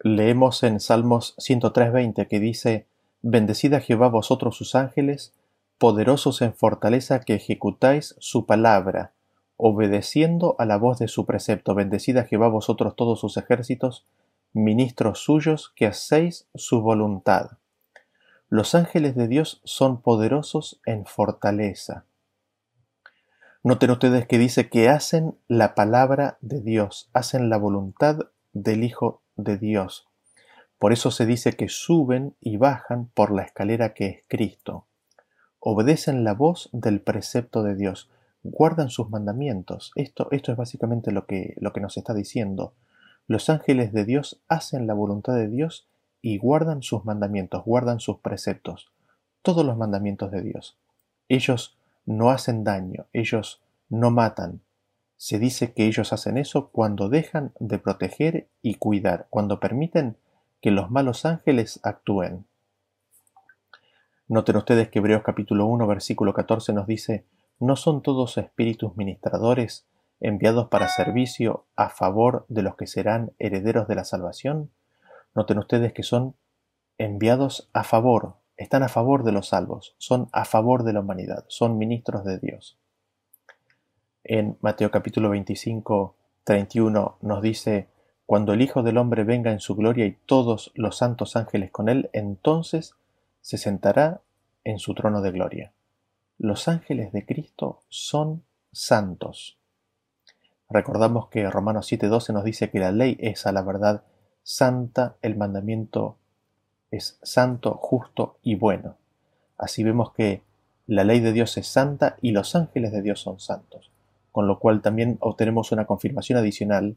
Leemos 0.00 0.62
en 0.62 0.80
Salmos 0.80 1.34
103.20 1.38 2.28
que 2.28 2.40
dice, 2.40 2.86
Bendecid 3.22 3.72
a 3.74 3.80
Jehová 3.80 4.08
vosotros 4.08 4.56
sus 4.56 4.74
ángeles, 4.74 5.32
poderosos 5.78 6.42
en 6.42 6.54
fortaleza 6.54 7.20
que 7.20 7.34
ejecutáis 7.34 8.14
su 8.18 8.44
palabra, 8.44 9.12
obedeciendo 9.56 10.56
a 10.58 10.66
la 10.66 10.76
voz 10.76 10.98
de 10.98 11.08
su 11.08 11.24
precepto. 11.26 11.74
Bendecid 11.74 12.18
a 12.18 12.24
Jehová 12.24 12.48
vosotros 12.48 12.96
todos 12.96 13.20
sus 13.20 13.36
ejércitos, 13.36 14.04
ministros 14.52 15.20
suyos 15.20 15.72
que 15.74 15.86
hacéis 15.86 16.46
su 16.54 16.82
voluntad. 16.82 17.52
Los 18.48 18.74
ángeles 18.74 19.16
de 19.16 19.26
Dios 19.26 19.60
son 19.64 20.02
poderosos 20.02 20.80
en 20.86 21.06
fortaleza. 21.06 22.04
Noten 23.62 23.90
ustedes 23.90 24.26
que 24.26 24.38
dice 24.38 24.68
que 24.68 24.90
hacen 24.90 25.38
la 25.48 25.74
palabra 25.74 26.36
de 26.42 26.60
Dios, 26.60 27.08
hacen 27.14 27.48
la 27.48 27.56
voluntad 27.56 28.18
del 28.52 28.84
Hijo 28.84 29.22
de 29.36 29.58
Dios. 29.58 30.06
Por 30.78 30.92
eso 30.92 31.10
se 31.10 31.26
dice 31.26 31.54
que 31.54 31.68
suben 31.68 32.34
y 32.40 32.56
bajan 32.56 33.06
por 33.14 33.30
la 33.30 33.42
escalera 33.42 33.94
que 33.94 34.06
es 34.06 34.22
Cristo. 34.28 34.86
Obedecen 35.58 36.24
la 36.24 36.34
voz 36.34 36.68
del 36.72 37.00
precepto 37.00 37.62
de 37.62 37.74
Dios, 37.74 38.10
guardan 38.42 38.90
sus 38.90 39.08
mandamientos. 39.08 39.92
Esto, 39.94 40.28
esto 40.30 40.52
es 40.52 40.58
básicamente 40.58 41.10
lo 41.10 41.26
que, 41.26 41.54
lo 41.58 41.72
que 41.72 41.80
nos 41.80 41.96
está 41.96 42.12
diciendo. 42.12 42.74
Los 43.26 43.48
ángeles 43.48 43.92
de 43.92 44.04
Dios 44.04 44.42
hacen 44.48 44.86
la 44.86 44.94
voluntad 44.94 45.34
de 45.34 45.48
Dios 45.48 45.88
y 46.20 46.38
guardan 46.38 46.82
sus 46.82 47.04
mandamientos, 47.04 47.64
guardan 47.64 48.00
sus 48.00 48.18
preceptos, 48.18 48.90
todos 49.42 49.64
los 49.64 49.76
mandamientos 49.76 50.30
de 50.30 50.42
Dios. 50.42 50.76
Ellos 51.28 51.76
no 52.04 52.30
hacen 52.30 52.64
daño, 52.64 53.06
ellos 53.12 53.62
no 53.88 54.10
matan. 54.10 54.60
Se 55.16 55.38
dice 55.38 55.72
que 55.72 55.86
ellos 55.86 56.12
hacen 56.12 56.36
eso 56.36 56.70
cuando 56.70 57.08
dejan 57.08 57.52
de 57.58 57.78
proteger 57.78 58.48
y 58.62 58.74
cuidar, 58.74 59.26
cuando 59.30 59.60
permiten 59.60 60.16
que 60.60 60.70
los 60.70 60.90
malos 60.90 61.24
ángeles 61.24 61.80
actúen. 61.82 62.46
Noten 64.26 64.56
ustedes 64.56 64.88
que 64.88 65.00
Hebreos 65.00 65.22
capítulo 65.22 65.66
1 65.66 65.86
versículo 65.86 66.32
14 66.32 66.72
nos 66.72 66.86
dice, 66.86 67.26
¿no 67.60 67.76
son 67.76 68.02
todos 68.02 68.38
espíritus 68.38 68.96
ministradores 68.96 69.86
enviados 70.20 70.68
para 70.68 70.88
servicio 70.88 71.66
a 71.76 71.90
favor 71.90 72.46
de 72.48 72.62
los 72.62 72.76
que 72.76 72.86
serán 72.86 73.32
herederos 73.38 73.86
de 73.86 73.94
la 73.94 74.04
salvación? 74.04 74.70
Noten 75.34 75.58
ustedes 75.58 75.92
que 75.92 76.02
son 76.02 76.36
enviados 76.96 77.68
a 77.72 77.84
favor, 77.84 78.36
están 78.56 78.82
a 78.82 78.88
favor 78.88 79.24
de 79.24 79.32
los 79.32 79.48
salvos, 79.48 79.94
son 79.98 80.28
a 80.32 80.44
favor 80.44 80.84
de 80.84 80.94
la 80.94 81.00
humanidad, 81.00 81.44
son 81.48 81.76
ministros 81.76 82.24
de 82.24 82.38
Dios. 82.38 82.78
En 84.26 84.56
Mateo 84.62 84.90
capítulo 84.90 85.28
25, 85.28 86.16
31 86.44 87.18
nos 87.20 87.42
dice, 87.42 87.88
Cuando 88.24 88.54
el 88.54 88.62
Hijo 88.62 88.82
del 88.82 88.96
Hombre 88.96 89.22
venga 89.22 89.52
en 89.52 89.60
su 89.60 89.76
gloria 89.76 90.06
y 90.06 90.16
todos 90.24 90.72
los 90.74 90.96
santos 90.96 91.36
ángeles 91.36 91.70
con 91.70 91.90
él, 91.90 92.08
entonces 92.14 92.94
se 93.42 93.58
sentará 93.58 94.22
en 94.64 94.78
su 94.78 94.94
trono 94.94 95.20
de 95.20 95.30
gloria. 95.30 95.72
Los 96.38 96.68
ángeles 96.68 97.12
de 97.12 97.26
Cristo 97.26 97.82
son 97.90 98.44
santos. 98.72 99.58
Recordamos 100.70 101.28
que 101.28 101.48
Romanos 101.50 101.86
7:12 101.92 102.32
nos 102.32 102.44
dice 102.44 102.70
que 102.70 102.78
la 102.78 102.92
ley 102.92 103.18
es 103.20 103.46
a 103.46 103.52
la 103.52 103.60
verdad 103.60 104.04
santa, 104.42 105.16
el 105.20 105.36
mandamiento 105.36 106.16
es 106.90 107.18
santo, 107.22 107.74
justo 107.74 108.38
y 108.42 108.54
bueno. 108.54 108.96
Así 109.58 109.84
vemos 109.84 110.12
que 110.14 110.42
la 110.86 111.04
ley 111.04 111.20
de 111.20 111.32
Dios 111.32 111.58
es 111.58 111.66
santa 111.66 112.16
y 112.22 112.32
los 112.32 112.54
ángeles 112.54 112.92
de 112.92 113.02
Dios 113.02 113.20
son 113.20 113.38
santos, 113.38 113.90
con 114.34 114.48
lo 114.48 114.58
cual 114.58 114.82
también 114.82 115.16
obtenemos 115.20 115.70
una 115.70 115.86
confirmación 115.86 116.36
adicional 116.36 116.96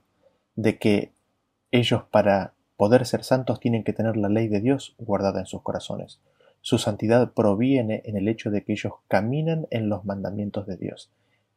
de 0.56 0.80
que 0.80 1.12
ellos 1.70 2.02
para 2.10 2.56
poder 2.78 3.06
ser 3.06 3.24
santos 3.24 3.60
tienen 3.60 3.84
que 3.84 3.94
tener 3.94 4.18
la 4.18 4.28
ley 4.28 4.48
de 4.48 4.60
Dios 4.60 4.96
guardada 4.98 5.42
en 5.42 5.46
sus 5.46 5.62
corazones. 5.62 6.20
Su 6.62 6.80
santidad 6.80 7.34
proviene 7.34 8.02
en 8.06 8.18
el 8.18 8.28
hecho 8.28 8.50
de 8.50 8.64
que 8.64 8.74
ellos 8.74 8.94
caminan 9.08 9.68
en 9.70 9.88
los 9.88 10.04
mandamientos 10.04 10.66
de 10.66 10.78
Dios. 10.78 11.12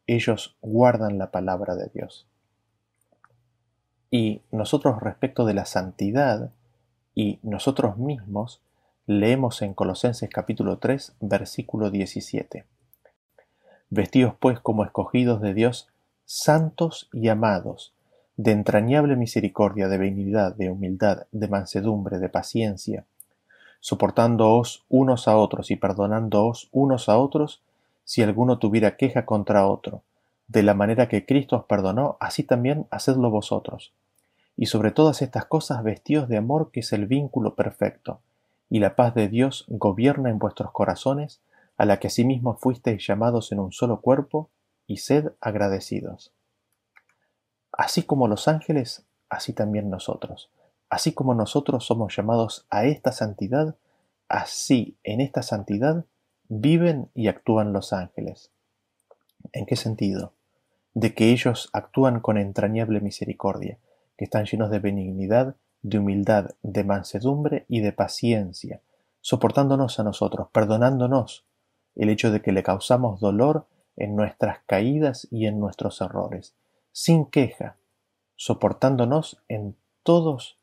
Ellos 0.05 0.55
guardan 0.61 1.17
la 1.17 1.31
palabra 1.31 1.73
de 1.73 1.89
Dios. 1.91 2.27
Y 4.11 4.41
nosotros 4.51 5.01
respecto 5.01 5.45
de 5.45 5.55
la 5.55 5.65
santidad, 5.65 6.51
y 7.15 7.39
nosotros 7.41 7.97
mismos 7.97 8.61
leemos 9.07 9.63
en 9.63 9.73
Colosenses 9.73 10.29
capítulo 10.29 10.77
3 10.77 11.15
versículo 11.21 11.89
17. 11.89 12.65
Vestidos 13.91 14.33
pues 14.39 14.59
como 14.59 14.83
escogidos 14.83 15.39
de 15.41 15.53
Dios, 15.53 15.87
santos 16.25 17.07
y 17.13 17.27
amados, 17.27 17.93
de 18.37 18.53
entrañable 18.53 19.15
misericordia, 19.15 19.87
de 19.87 19.99
benignidad, 19.99 20.55
de 20.55 20.71
humildad, 20.71 21.27
de 21.31 21.47
mansedumbre, 21.47 22.17
de 22.17 22.29
paciencia, 22.29 23.05
soportándoos 23.79 24.83
unos 24.89 25.27
a 25.27 25.37
otros 25.37 25.69
y 25.69 25.75
perdonándoos 25.75 26.69
unos 26.71 27.07
a 27.07 27.19
otros 27.19 27.61
si 28.03 28.23
alguno 28.23 28.57
tuviera 28.57 28.97
queja 28.97 29.27
contra 29.27 29.67
otro. 29.67 30.01
De 30.47 30.63
la 30.63 30.73
manera 30.73 31.07
que 31.07 31.27
Cristo 31.27 31.57
os 31.57 31.65
perdonó, 31.65 32.17
así 32.19 32.41
también 32.41 32.87
hacedlo 32.89 33.29
vosotros 33.29 33.93
y 34.57 34.67
sobre 34.67 34.91
todas 34.91 35.21
estas 35.21 35.45
cosas 35.45 35.83
vestidos 35.83 36.27
de 36.29 36.37
amor 36.37 36.71
que 36.71 36.81
es 36.81 36.93
el 36.93 37.07
vínculo 37.07 37.55
perfecto, 37.55 38.19
y 38.69 38.79
la 38.79 38.95
paz 38.95 39.15
de 39.15 39.27
Dios 39.27 39.65
gobierna 39.67 40.29
en 40.29 40.39
vuestros 40.39 40.71
corazones, 40.71 41.41
a 41.81 41.85
la 41.85 41.97
que 41.97 42.07
asimismo 42.07 42.57
fuisteis 42.57 43.07
llamados 43.07 43.51
en 43.51 43.59
un 43.59 43.71
solo 43.71 44.01
cuerpo, 44.01 44.51
y 44.85 44.97
sed 44.97 45.31
agradecidos. 45.41 46.31
Así 47.71 48.03
como 48.03 48.27
los 48.27 48.47
ángeles, 48.47 49.05
así 49.29 49.53
también 49.53 49.89
nosotros. 49.89 50.51
Así 50.89 51.13
como 51.13 51.33
nosotros 51.33 51.85
somos 51.85 52.15
llamados 52.15 52.67
a 52.69 52.85
esta 52.85 53.11
santidad, 53.11 53.77
así 54.27 54.97
en 55.03 55.21
esta 55.21 55.41
santidad 55.41 56.05
viven 56.49 57.09
y 57.15 57.29
actúan 57.29 57.73
los 57.73 57.93
ángeles. 57.93 58.51
¿En 59.53 59.65
qué 59.65 59.75
sentido? 59.75 60.33
de 60.93 61.13
que 61.13 61.31
ellos 61.31 61.69
actúan 61.73 62.19
con 62.19 62.37
entrañable 62.37 62.99
misericordia, 62.99 63.77
que 64.17 64.25
están 64.25 64.45
llenos 64.45 64.69
de 64.69 64.79
benignidad, 64.79 65.55
de 65.81 65.99
humildad, 65.99 66.51
de 66.61 66.83
mansedumbre 66.83 67.65
y 67.69 67.79
de 67.79 67.93
paciencia, 67.93 68.81
soportándonos 69.21 69.99
a 69.99 70.03
nosotros, 70.03 70.49
perdonándonos 70.51 71.45
el 71.95 72.09
hecho 72.09 72.31
de 72.31 72.41
que 72.41 72.51
le 72.51 72.63
causamos 72.63 73.19
dolor 73.19 73.67
en 73.95 74.15
nuestras 74.15 74.59
caídas 74.65 75.27
y 75.31 75.47
en 75.47 75.59
nuestros 75.59 76.01
errores, 76.01 76.55
sin 76.91 77.25
queja, 77.25 77.77
soportándonos 78.35 79.41
en 79.47 79.75
todos 80.03 80.57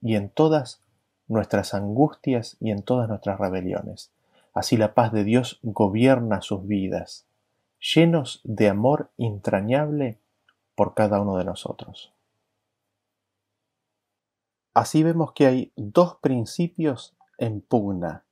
y 0.00 0.16
en 0.16 0.28
todas 0.28 0.80
nuestras 1.28 1.74
angustias 1.74 2.56
y 2.60 2.70
en 2.70 2.82
todas 2.82 3.08
nuestras 3.08 3.38
rebeliones. 3.38 4.10
Así 4.54 4.76
la 4.76 4.94
paz 4.94 5.12
de 5.12 5.24
Dios 5.24 5.58
gobierna 5.62 6.42
sus 6.42 6.66
vidas, 6.66 7.26
llenos 7.78 8.40
de 8.44 8.68
amor 8.68 9.10
entrañable 9.16 10.18
por 10.74 10.94
cada 10.94 11.20
uno 11.20 11.36
de 11.36 11.44
nosotros. 11.44 12.12
Así 14.74 15.02
vemos 15.02 15.32
que 15.32 15.46
hay 15.46 15.72
dos 15.76 16.16
principios 16.16 17.14
en 17.38 17.60
pugna. 17.60 18.24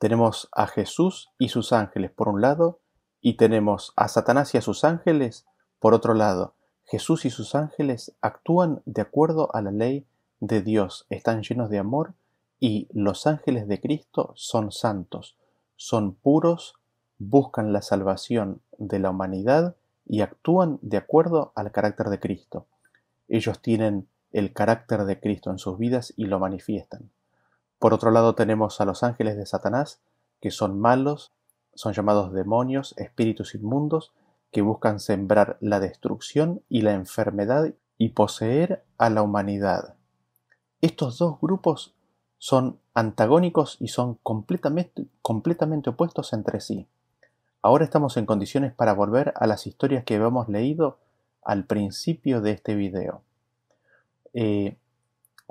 Tenemos 0.00 0.48
a 0.52 0.66
Jesús 0.66 1.30
y 1.38 1.50
sus 1.50 1.74
ángeles 1.74 2.10
por 2.10 2.30
un 2.30 2.40
lado 2.40 2.80
y 3.20 3.34
tenemos 3.34 3.92
a 3.96 4.08
Satanás 4.08 4.54
y 4.54 4.56
a 4.56 4.62
sus 4.62 4.82
ángeles 4.82 5.44
por 5.78 5.92
otro 5.92 6.14
lado. 6.14 6.54
Jesús 6.86 7.26
y 7.26 7.30
sus 7.30 7.54
ángeles 7.54 8.14
actúan 8.22 8.80
de 8.86 9.02
acuerdo 9.02 9.54
a 9.54 9.60
la 9.60 9.72
ley 9.72 10.06
de 10.40 10.62
Dios, 10.62 11.04
están 11.10 11.42
llenos 11.42 11.68
de 11.68 11.76
amor 11.76 12.14
y 12.58 12.88
los 12.94 13.26
ángeles 13.26 13.68
de 13.68 13.78
Cristo 13.78 14.32
son 14.36 14.72
santos, 14.72 15.36
son 15.76 16.14
puros, 16.14 16.76
buscan 17.18 17.74
la 17.74 17.82
salvación 17.82 18.62
de 18.78 19.00
la 19.00 19.10
humanidad 19.10 19.76
y 20.06 20.22
actúan 20.22 20.78
de 20.80 20.96
acuerdo 20.96 21.52
al 21.54 21.72
carácter 21.72 22.08
de 22.08 22.20
Cristo. 22.20 22.66
Ellos 23.28 23.60
tienen 23.60 24.08
el 24.32 24.54
carácter 24.54 25.04
de 25.04 25.20
Cristo 25.20 25.50
en 25.50 25.58
sus 25.58 25.76
vidas 25.76 26.14
y 26.16 26.24
lo 26.24 26.38
manifiestan. 26.38 27.10
Por 27.80 27.94
otro 27.94 28.10
lado 28.10 28.34
tenemos 28.34 28.80
a 28.80 28.84
los 28.84 29.02
ángeles 29.02 29.38
de 29.38 29.46
Satanás, 29.46 30.02
que 30.40 30.50
son 30.50 30.78
malos, 30.78 31.32
son 31.74 31.94
llamados 31.94 32.32
demonios, 32.32 32.94
espíritus 32.98 33.54
inmundos, 33.54 34.12
que 34.52 34.60
buscan 34.60 35.00
sembrar 35.00 35.56
la 35.60 35.80
destrucción 35.80 36.62
y 36.68 36.82
la 36.82 36.92
enfermedad 36.92 37.72
y 37.96 38.10
poseer 38.10 38.84
a 38.98 39.08
la 39.08 39.22
humanidad. 39.22 39.94
Estos 40.82 41.16
dos 41.16 41.40
grupos 41.40 41.94
son 42.36 42.78
antagónicos 42.92 43.78
y 43.80 43.88
son 43.88 44.16
completamente, 44.22 45.08
opuestos 45.88 46.34
entre 46.34 46.60
sí. 46.60 46.86
Ahora 47.62 47.84
estamos 47.84 48.18
en 48.18 48.26
condiciones 48.26 48.74
para 48.74 48.92
volver 48.92 49.32
a 49.36 49.46
las 49.46 49.66
historias 49.66 50.04
que 50.04 50.16
habíamos 50.16 50.50
leído 50.50 50.98
al 51.42 51.64
principio 51.64 52.42
de 52.42 52.50
este 52.50 52.74
video. 52.74 53.22
Eh, 54.34 54.76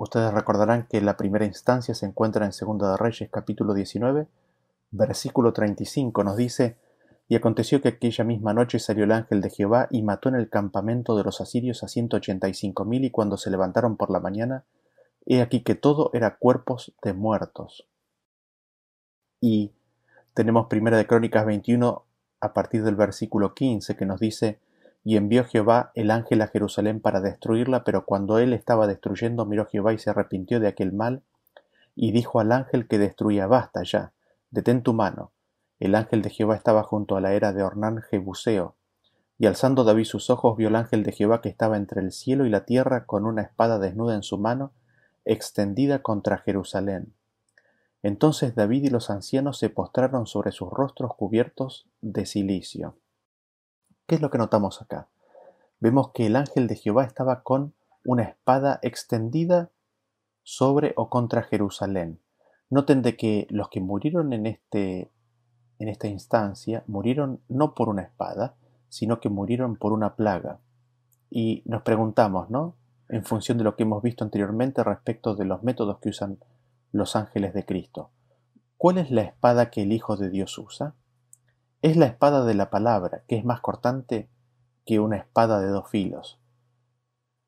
Ustedes 0.00 0.32
recordarán 0.32 0.86
que 0.88 1.02
la 1.02 1.18
primera 1.18 1.44
instancia 1.44 1.94
se 1.94 2.06
encuentra 2.06 2.46
en 2.46 2.54
Segunda 2.54 2.90
de 2.90 2.96
Reyes 2.96 3.28
capítulo 3.30 3.74
19, 3.74 4.28
versículo 4.92 5.52
35 5.52 6.24
nos 6.24 6.38
dice, 6.38 6.78
Y 7.28 7.34
aconteció 7.34 7.82
que 7.82 7.88
aquella 7.88 8.24
misma 8.24 8.54
noche 8.54 8.78
salió 8.78 9.04
el 9.04 9.12
ángel 9.12 9.42
de 9.42 9.50
Jehová 9.50 9.88
y 9.90 10.00
mató 10.00 10.30
en 10.30 10.36
el 10.36 10.48
campamento 10.48 11.18
de 11.18 11.24
los 11.24 11.42
asirios 11.42 11.82
a 11.82 11.88
ciento 11.88 12.16
ochenta 12.16 12.48
y 12.48 12.54
cinco 12.54 12.86
mil 12.86 13.04
y 13.04 13.10
cuando 13.10 13.36
se 13.36 13.50
levantaron 13.50 13.98
por 13.98 14.10
la 14.10 14.20
mañana, 14.20 14.64
he 15.26 15.42
aquí 15.42 15.60
que 15.60 15.74
todo 15.74 16.10
era 16.14 16.38
cuerpos 16.38 16.94
de 17.02 17.12
muertos. 17.12 17.86
Y 19.38 19.72
tenemos 20.32 20.68
primera 20.68 20.96
de 20.96 21.06
Crónicas 21.06 21.44
21 21.44 22.06
a 22.40 22.54
partir 22.54 22.84
del 22.84 22.96
versículo 22.96 23.52
15 23.52 23.96
que 23.96 24.06
nos 24.06 24.18
dice, 24.18 24.60
y 25.02 25.16
envió 25.16 25.44
Jehová 25.44 25.92
el 25.94 26.10
ángel 26.10 26.42
a 26.42 26.48
Jerusalén 26.48 27.00
para 27.00 27.20
destruirla, 27.20 27.84
pero 27.84 28.04
cuando 28.04 28.38
él 28.38 28.52
estaba 28.52 28.86
destruyendo, 28.86 29.46
miró 29.46 29.66
Jehová 29.66 29.92
y 29.92 29.98
se 29.98 30.10
arrepintió 30.10 30.60
de 30.60 30.68
aquel 30.68 30.92
mal, 30.92 31.22
y 31.94 32.12
dijo 32.12 32.40
al 32.40 32.52
ángel 32.52 32.86
que 32.86 32.98
destruía, 32.98 33.46
basta 33.46 33.82
ya, 33.82 34.12
detén 34.50 34.82
tu 34.82 34.92
mano. 34.92 35.32
El 35.78 35.94
ángel 35.94 36.22
de 36.22 36.30
Jehová 36.30 36.56
estaba 36.56 36.82
junto 36.82 37.16
a 37.16 37.20
la 37.20 37.32
era 37.32 37.52
de 37.52 37.62
Ornán 37.62 38.02
Jebuseo, 38.02 38.76
y 39.38 39.46
alzando 39.46 39.84
David 39.84 40.04
sus 40.04 40.28
ojos 40.28 40.56
vio 40.58 40.68
el 40.68 40.76
ángel 40.76 41.02
de 41.02 41.12
Jehová 41.12 41.40
que 41.40 41.48
estaba 41.48 41.78
entre 41.78 42.02
el 42.02 42.12
cielo 42.12 42.44
y 42.44 42.50
la 42.50 42.66
tierra 42.66 43.06
con 43.06 43.24
una 43.24 43.40
espada 43.40 43.78
desnuda 43.78 44.14
en 44.14 44.22
su 44.22 44.36
mano, 44.36 44.72
extendida 45.24 46.02
contra 46.02 46.38
Jerusalén. 46.38 47.14
Entonces 48.02 48.54
David 48.54 48.84
y 48.84 48.90
los 48.90 49.08
ancianos 49.08 49.58
se 49.58 49.70
postraron 49.70 50.26
sobre 50.26 50.52
sus 50.52 50.70
rostros 50.70 51.14
cubiertos 51.16 51.88
de 52.02 52.26
cilicio. 52.26 52.96
¿Qué 54.10 54.16
es 54.16 54.22
lo 54.22 54.30
que 54.30 54.38
notamos 54.38 54.82
acá? 54.82 55.06
Vemos 55.78 56.10
que 56.10 56.26
el 56.26 56.34
ángel 56.34 56.66
de 56.66 56.74
Jehová 56.74 57.04
estaba 57.04 57.44
con 57.44 57.74
una 58.04 58.24
espada 58.24 58.80
extendida 58.82 59.70
sobre 60.42 60.94
o 60.96 61.08
contra 61.08 61.44
Jerusalén. 61.44 62.18
Noten 62.70 63.02
de 63.02 63.16
que 63.16 63.46
los 63.50 63.68
que 63.68 63.80
murieron 63.80 64.32
en, 64.32 64.46
este, 64.46 65.12
en 65.78 65.88
esta 65.88 66.08
instancia 66.08 66.82
murieron 66.88 67.40
no 67.48 67.72
por 67.72 67.88
una 67.88 68.02
espada, 68.02 68.56
sino 68.88 69.20
que 69.20 69.28
murieron 69.28 69.76
por 69.76 69.92
una 69.92 70.16
plaga. 70.16 70.58
Y 71.30 71.62
nos 71.64 71.82
preguntamos, 71.82 72.50
¿no? 72.50 72.74
En 73.08 73.24
función 73.24 73.58
de 73.58 73.62
lo 73.64 73.76
que 73.76 73.84
hemos 73.84 74.02
visto 74.02 74.24
anteriormente 74.24 74.82
respecto 74.82 75.36
de 75.36 75.44
los 75.44 75.62
métodos 75.62 76.00
que 76.00 76.08
usan 76.08 76.40
los 76.90 77.14
ángeles 77.14 77.54
de 77.54 77.64
Cristo. 77.64 78.10
¿Cuál 78.76 78.98
es 78.98 79.12
la 79.12 79.22
espada 79.22 79.70
que 79.70 79.82
el 79.82 79.92
Hijo 79.92 80.16
de 80.16 80.30
Dios 80.30 80.58
usa? 80.58 80.96
Es 81.82 81.96
la 81.96 82.04
espada 82.04 82.44
de 82.44 82.52
la 82.52 82.68
palabra, 82.68 83.22
que 83.26 83.36
es 83.36 83.44
más 83.46 83.62
cortante 83.62 84.28
que 84.84 85.00
una 85.00 85.16
espada 85.16 85.60
de 85.60 85.68
dos 85.68 85.88
filos. 85.88 86.38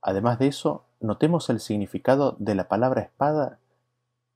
Además 0.00 0.38
de 0.38 0.46
eso, 0.46 0.86
notemos 1.00 1.50
el 1.50 1.60
significado 1.60 2.36
de 2.38 2.54
la 2.54 2.66
palabra 2.66 3.02
espada 3.02 3.58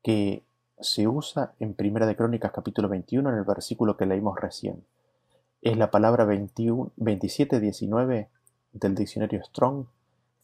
que 0.02 0.44
se 0.80 1.08
usa 1.08 1.54
en 1.60 1.72
Primera 1.72 2.04
de 2.04 2.14
Crónicas 2.14 2.52
capítulo 2.52 2.90
21 2.90 3.30
en 3.30 3.36
el 3.36 3.44
versículo 3.44 3.96
que 3.96 4.04
leímos 4.04 4.38
recién. 4.38 4.84
Es 5.62 5.78
la 5.78 5.90
palabra 5.90 6.26
2719 6.26 8.28
del 8.74 8.94
diccionario 8.94 9.42
Strong, 9.44 9.86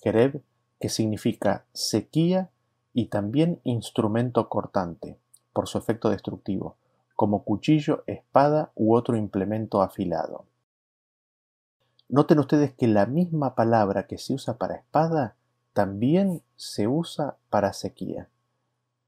Jereb, 0.00 0.40
que 0.80 0.88
significa 0.88 1.66
sequía 1.74 2.48
y 2.94 3.08
también 3.08 3.60
instrumento 3.64 4.48
cortante, 4.48 5.18
por 5.52 5.68
su 5.68 5.76
efecto 5.76 6.08
destructivo 6.08 6.78
como 7.22 7.44
cuchillo, 7.44 8.02
espada 8.08 8.72
u 8.74 8.96
otro 8.96 9.16
implemento 9.16 9.80
afilado. 9.80 10.44
Noten 12.08 12.40
ustedes 12.40 12.72
que 12.72 12.88
la 12.88 13.06
misma 13.06 13.54
palabra 13.54 14.08
que 14.08 14.18
se 14.18 14.34
usa 14.34 14.58
para 14.58 14.74
espada 14.74 15.36
también 15.72 16.42
se 16.56 16.88
usa 16.88 17.36
para 17.48 17.74
sequía. 17.74 18.28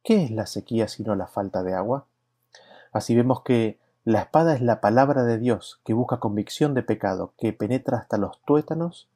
¿Qué 0.05 0.23
es 0.23 0.31
la 0.31 0.47
sequía 0.47 0.87
sino 0.87 1.17
la 1.17 1.27
falta 1.27 1.65
de 1.65 1.75
agua? 1.75 2.07
Así 2.93 3.17
vemos 3.17 3.43
que 3.43 3.81
la 4.05 4.21
espada 4.21 4.55
es 4.55 4.61
la 4.61 4.81
palabra 4.81 5.25
de 5.25 5.39
Dios 5.39 5.81
que 5.83 5.93
busca 5.93 6.21
convicción 6.21 6.73
de 6.75 6.85
pecado, 6.85 7.33
que 7.37 7.53
penetra 7.53 7.99
hasta 7.99 8.17
los 8.17 8.41
tuétanos 8.43 9.09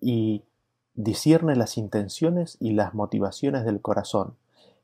y 0.00 0.42
discierne 0.94 1.54
las 1.54 1.78
intenciones 1.78 2.56
y 2.58 2.72
las 2.72 2.92
motivaciones 2.92 3.64
del 3.64 3.80
corazón, 3.80 4.34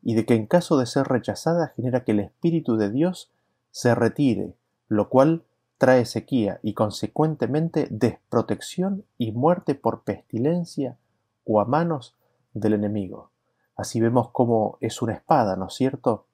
y 0.02 0.14
de 0.14 0.26
que 0.26 0.34
en 0.34 0.46
caso 0.46 0.76
de 0.78 0.86
ser 0.86 1.06
rechazada 1.06 1.72
genera 1.76 2.04
que 2.04 2.12
el 2.12 2.20
Espíritu 2.20 2.76
de 2.76 2.90
Dios 2.90 3.30
se 3.70 3.94
retire, 3.94 4.54
lo 4.88 5.08
cual 5.08 5.44
trae 5.78 6.04
sequía 6.04 6.60
y 6.62 6.74
consecuentemente 6.74 7.88
desprotección 7.90 9.04
y 9.18 9.32
muerte 9.32 9.74
por 9.74 10.02
pestilencia 10.02 10.96
o 11.44 11.60
a 11.60 11.64
manos 11.64 12.16
del 12.52 12.74
enemigo. 12.74 13.30
Así 13.76 14.00
vemos 14.00 14.30
cómo 14.30 14.76
es 14.80 15.02
una 15.02 15.14
espada, 15.14 15.56
¿no 15.56 15.66
es 15.66 15.74
cierto? 15.74 16.26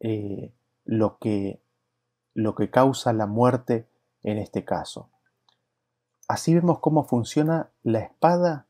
Eh, 0.00 0.52
lo, 0.84 1.18
que, 1.18 1.60
lo 2.34 2.54
que 2.54 2.70
causa 2.70 3.12
la 3.12 3.26
muerte 3.26 3.86
en 4.22 4.38
este 4.38 4.64
caso. 4.64 5.10
Así 6.26 6.54
vemos 6.54 6.78
cómo 6.78 7.04
funciona 7.04 7.70
la 7.82 8.00
espada 8.00 8.66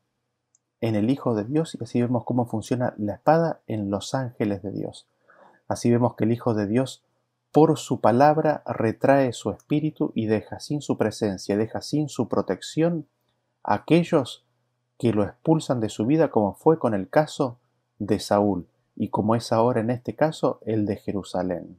en 0.81 0.95
el 0.95 1.09
Hijo 1.09 1.35
de 1.35 1.45
Dios 1.45 1.75
y 1.79 1.83
así 1.83 2.01
vemos 2.01 2.25
cómo 2.25 2.47
funciona 2.47 2.93
la 2.97 3.13
espada 3.13 3.61
en 3.67 3.89
los 3.89 4.13
ángeles 4.13 4.63
de 4.63 4.71
Dios. 4.71 5.07
Así 5.67 5.89
vemos 5.89 6.15
que 6.15 6.25
el 6.25 6.31
Hijo 6.31 6.53
de 6.53 6.67
Dios 6.67 7.03
por 7.51 7.77
su 7.77 8.01
palabra 8.01 8.63
retrae 8.65 9.31
su 9.33 9.51
espíritu 9.51 10.11
y 10.15 10.25
deja 10.25 10.59
sin 10.59 10.81
su 10.81 10.97
presencia, 10.97 11.57
deja 11.57 11.81
sin 11.81 12.09
su 12.09 12.27
protección 12.27 13.07
a 13.63 13.75
aquellos 13.75 14.45
que 14.97 15.13
lo 15.13 15.23
expulsan 15.23 15.79
de 15.79 15.89
su 15.89 16.05
vida 16.05 16.29
como 16.29 16.53
fue 16.53 16.79
con 16.79 16.93
el 16.93 17.09
caso 17.09 17.59
de 17.99 18.19
Saúl 18.19 18.67
y 18.95 19.09
como 19.09 19.35
es 19.35 19.51
ahora 19.51 19.81
en 19.81 19.89
este 19.89 20.15
caso 20.15 20.59
el 20.65 20.85
de 20.85 20.97
Jerusalén. 20.97 21.77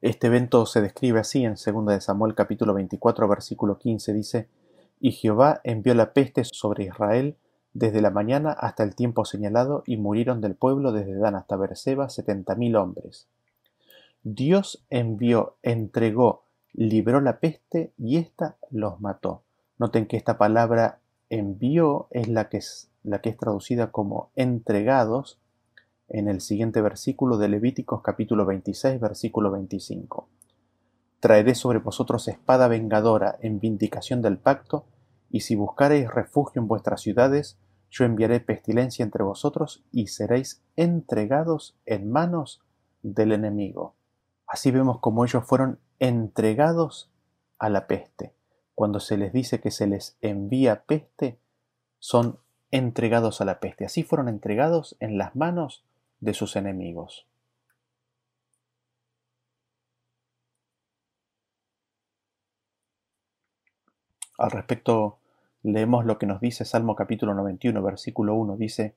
Este 0.00 0.28
evento 0.28 0.64
se 0.64 0.80
describe 0.80 1.20
así 1.20 1.44
en 1.44 1.54
2 1.54 1.86
de 1.86 2.00
Samuel 2.00 2.34
capítulo 2.34 2.72
24 2.74 3.28
versículo 3.28 3.78
15 3.78 4.12
dice, 4.12 4.48
Y 5.00 5.12
Jehová 5.12 5.60
envió 5.64 5.94
la 5.94 6.12
peste 6.12 6.44
sobre 6.44 6.84
Israel 6.84 7.36
desde 7.72 8.00
la 8.00 8.10
mañana 8.10 8.52
hasta 8.52 8.82
el 8.84 8.94
tiempo 8.94 9.24
señalado, 9.24 9.82
y 9.86 9.96
murieron 9.96 10.40
del 10.40 10.54
pueblo 10.54 10.92
desde 10.92 11.14
Dan 11.14 11.34
hasta 11.34 11.56
Berseba 11.56 12.08
setenta 12.08 12.54
mil 12.54 12.76
hombres. 12.76 13.26
Dios 14.22 14.84
envió, 14.90 15.56
entregó 15.62 16.44
libró 16.72 17.20
la 17.20 17.40
peste 17.40 17.92
y 17.98 18.16
ésta 18.16 18.56
los 18.70 19.00
mató. 19.00 19.42
Noten 19.78 20.06
que 20.06 20.16
esta 20.16 20.38
palabra 20.38 21.00
envió 21.28 22.08
es 22.10 22.28
la 22.28 22.48
que 22.48 22.58
es, 22.58 22.90
la 23.02 23.20
que 23.20 23.30
es 23.30 23.36
traducida 23.36 23.90
como 23.90 24.30
entregados 24.36 25.38
en 26.08 26.28
el 26.28 26.40
siguiente 26.40 26.80
versículo 26.80 27.38
de 27.38 27.48
Levíticos 27.48 28.02
capítulo 28.02 28.44
26 28.46 29.00
versículo 29.00 29.50
25. 29.50 30.28
Traeré 31.20 31.54
sobre 31.54 31.78
vosotros 31.78 32.26
espada 32.28 32.66
vengadora 32.66 33.38
en 33.40 33.60
vindicación 33.60 34.22
del 34.22 34.38
pacto, 34.38 34.86
y 35.30 35.40
si 35.40 35.54
buscareis 35.54 36.10
refugio 36.10 36.60
en 36.60 36.68
vuestras 36.68 37.02
ciudades, 37.02 37.58
yo 37.90 38.04
enviaré 38.04 38.40
pestilencia 38.40 39.02
entre 39.04 39.22
vosotros 39.22 39.84
y 39.92 40.08
seréis 40.08 40.62
entregados 40.76 41.78
en 41.86 42.10
manos 42.10 42.62
del 43.02 43.32
enemigo. 43.32 43.94
Así 44.46 44.70
vemos 44.70 44.98
como 45.00 45.24
ellos 45.24 45.44
fueron 45.44 45.78
entregados 45.98 47.12
a 47.58 47.68
la 47.68 47.86
peste. 47.86 48.34
Cuando 48.74 48.98
se 48.98 49.16
les 49.16 49.32
dice 49.32 49.60
que 49.60 49.70
se 49.70 49.86
les 49.86 50.16
envía 50.20 50.84
peste, 50.84 51.38
son 51.98 52.38
entregados 52.70 53.40
a 53.40 53.44
la 53.44 53.60
peste. 53.60 53.84
Así 53.84 54.02
fueron 54.02 54.28
entregados 54.28 54.96
en 55.00 55.18
las 55.18 55.36
manos 55.36 55.84
de 56.20 56.34
sus 56.34 56.56
enemigos. 56.56 57.29
Al 64.40 64.52
respecto, 64.52 65.18
leemos 65.62 66.06
lo 66.06 66.16
que 66.18 66.24
nos 66.24 66.40
dice 66.40 66.64
Salmo 66.64 66.96
capítulo 66.96 67.34
91, 67.34 67.82
versículo 67.82 68.34
1. 68.36 68.56
Dice, 68.56 68.94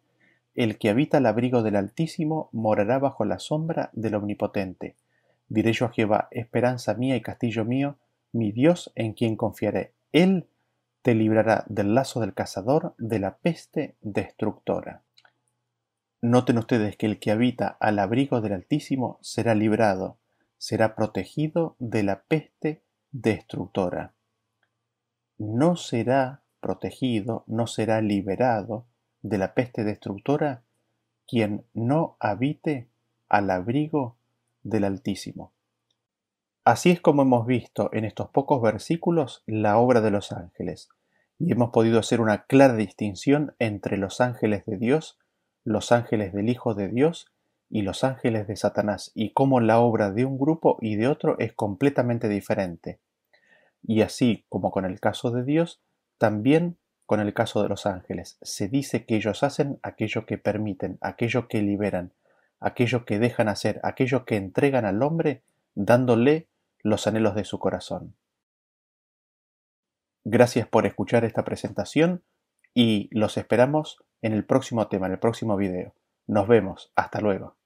El 0.56 0.78
que 0.78 0.90
habita 0.90 1.18
al 1.18 1.26
abrigo 1.26 1.64
del 1.64 1.76
Altísimo 1.76 2.48
morará 2.54 2.98
bajo 2.98 3.26
la 3.26 3.40
sombra 3.40 3.90
del 3.92 4.16
Omnipotente. 4.16 4.96
Diré 5.50 5.74
yo 5.74 5.88
a 5.88 5.90
Jehová, 5.90 6.30
esperanza 6.32 6.94
mía 6.94 7.18
y 7.18 7.22
castillo 7.22 7.66
mío, 7.66 7.98
mi 8.32 8.54
Dios 8.54 8.94
en 8.96 9.12
quien 9.12 9.36
confiaré. 9.36 9.92
Él 10.14 10.48
te 11.02 11.14
librará 11.14 11.66
del 11.68 11.94
lazo 11.94 12.22
del 12.22 12.34
cazador, 12.34 12.96
de 12.98 13.20
la 13.20 13.36
peste 13.36 13.96
destructora. 14.00 15.02
Noten 16.22 16.58
ustedes 16.58 16.96
que 16.96 17.06
el 17.06 17.20
que 17.20 17.32
habita 17.32 17.76
al 17.82 18.00
abrigo 18.00 18.40
del 18.40 18.54
Altísimo 18.54 19.20
será 19.20 19.56
librado, 19.56 20.16
será 20.58 20.96
protegido 20.96 21.76
de 21.80 22.04
la 22.04 22.22
peste 22.22 22.82
destructora. 23.12 24.14
No 25.46 25.76
será 25.76 26.42
protegido, 26.62 27.44
no 27.48 27.68
será 27.68 28.02
liberado 28.02 28.86
de 29.22 29.38
la 29.38 29.54
peste 29.54 29.84
destructora 29.84 30.64
quien 31.28 31.66
no 31.74 32.16
habite 32.20 32.90
al 33.28 33.50
abrigo 33.50 34.18
del 34.62 34.86
Altísimo. 34.86 35.52
Así 36.64 36.92
es 36.92 37.02
como 37.02 37.24
hemos 37.24 37.46
visto 37.46 37.90
en 37.92 38.06
estos 38.06 38.30
pocos 38.30 38.62
versículos 38.62 39.44
la 39.46 39.78
obra 39.78 40.00
de 40.00 40.12
los 40.12 40.32
ángeles, 40.32 40.90
y 41.38 41.52
hemos 41.52 41.72
podido 41.72 42.00
hacer 42.00 42.22
una 42.22 42.46
clara 42.46 42.76
distinción 42.76 43.54
entre 43.60 43.98
los 43.98 44.22
ángeles 44.22 44.66
de 44.66 44.78
Dios 44.78 45.20
los 45.66 45.92
ángeles 45.92 46.34
del 46.34 46.50
Hijo 46.50 46.74
de 46.74 46.88
Dios 46.90 47.28
y 47.70 47.82
los 47.82 48.04
ángeles 48.04 48.48
de 48.48 48.56
Satanás, 48.56 49.12
y 49.16 49.34
cómo 49.34 49.60
la 49.60 49.80
obra 49.80 50.12
de 50.12 50.26
un 50.26 50.38
grupo 50.38 50.78
y 50.82 50.96
de 50.96 51.08
otro 51.08 51.38
es 51.40 51.54
completamente 51.54 52.30
diferente. 52.30 53.00
Y 53.84 54.02
así 54.02 54.46
como 54.50 54.72
con 54.72 54.86
el 54.86 55.00
caso 55.00 55.32
de 55.32 55.44
Dios, 55.44 55.82
también 56.18 56.78
con 57.06 57.20
el 57.20 57.34
caso 57.34 57.62
de 57.62 57.70
los 57.70 57.86
ángeles. 57.86 58.38
Se 58.42 58.68
dice 58.68 59.06
que 59.06 59.16
ellos 59.16 59.44
hacen 59.44 59.80
aquello 59.84 60.26
que 60.26 60.38
permiten, 60.38 60.98
aquello 61.02 61.48
que 61.48 61.62
liberan, 61.62 62.14
aquello 62.60 63.06
que 63.06 63.20
dejan 63.20 63.50
hacer, 63.50 63.80
aquello 63.84 64.26
que 64.26 64.38
entregan 64.38 64.86
al 64.86 65.02
hombre, 65.04 65.44
dándole 65.76 66.48
los 66.82 67.08
anhelos 67.08 67.36
de 67.36 67.44
su 67.44 67.60
corazón. 67.60 68.16
Gracias 70.24 70.68
por 70.68 70.86
escuchar 70.86 71.26
esta 71.26 71.44
presentación 71.44 72.24
y 72.74 73.10
los 73.12 73.38
esperamos 73.38 74.04
en 74.22 74.32
el 74.34 74.46
próximo 74.46 74.88
tema, 74.88 75.08
en 75.08 75.14
el 75.14 75.20
próximo 75.20 75.58
video. 75.58 75.94
Nos 76.28 76.48
vemos. 76.48 76.92
Hasta 76.96 77.20
luego. 77.20 77.58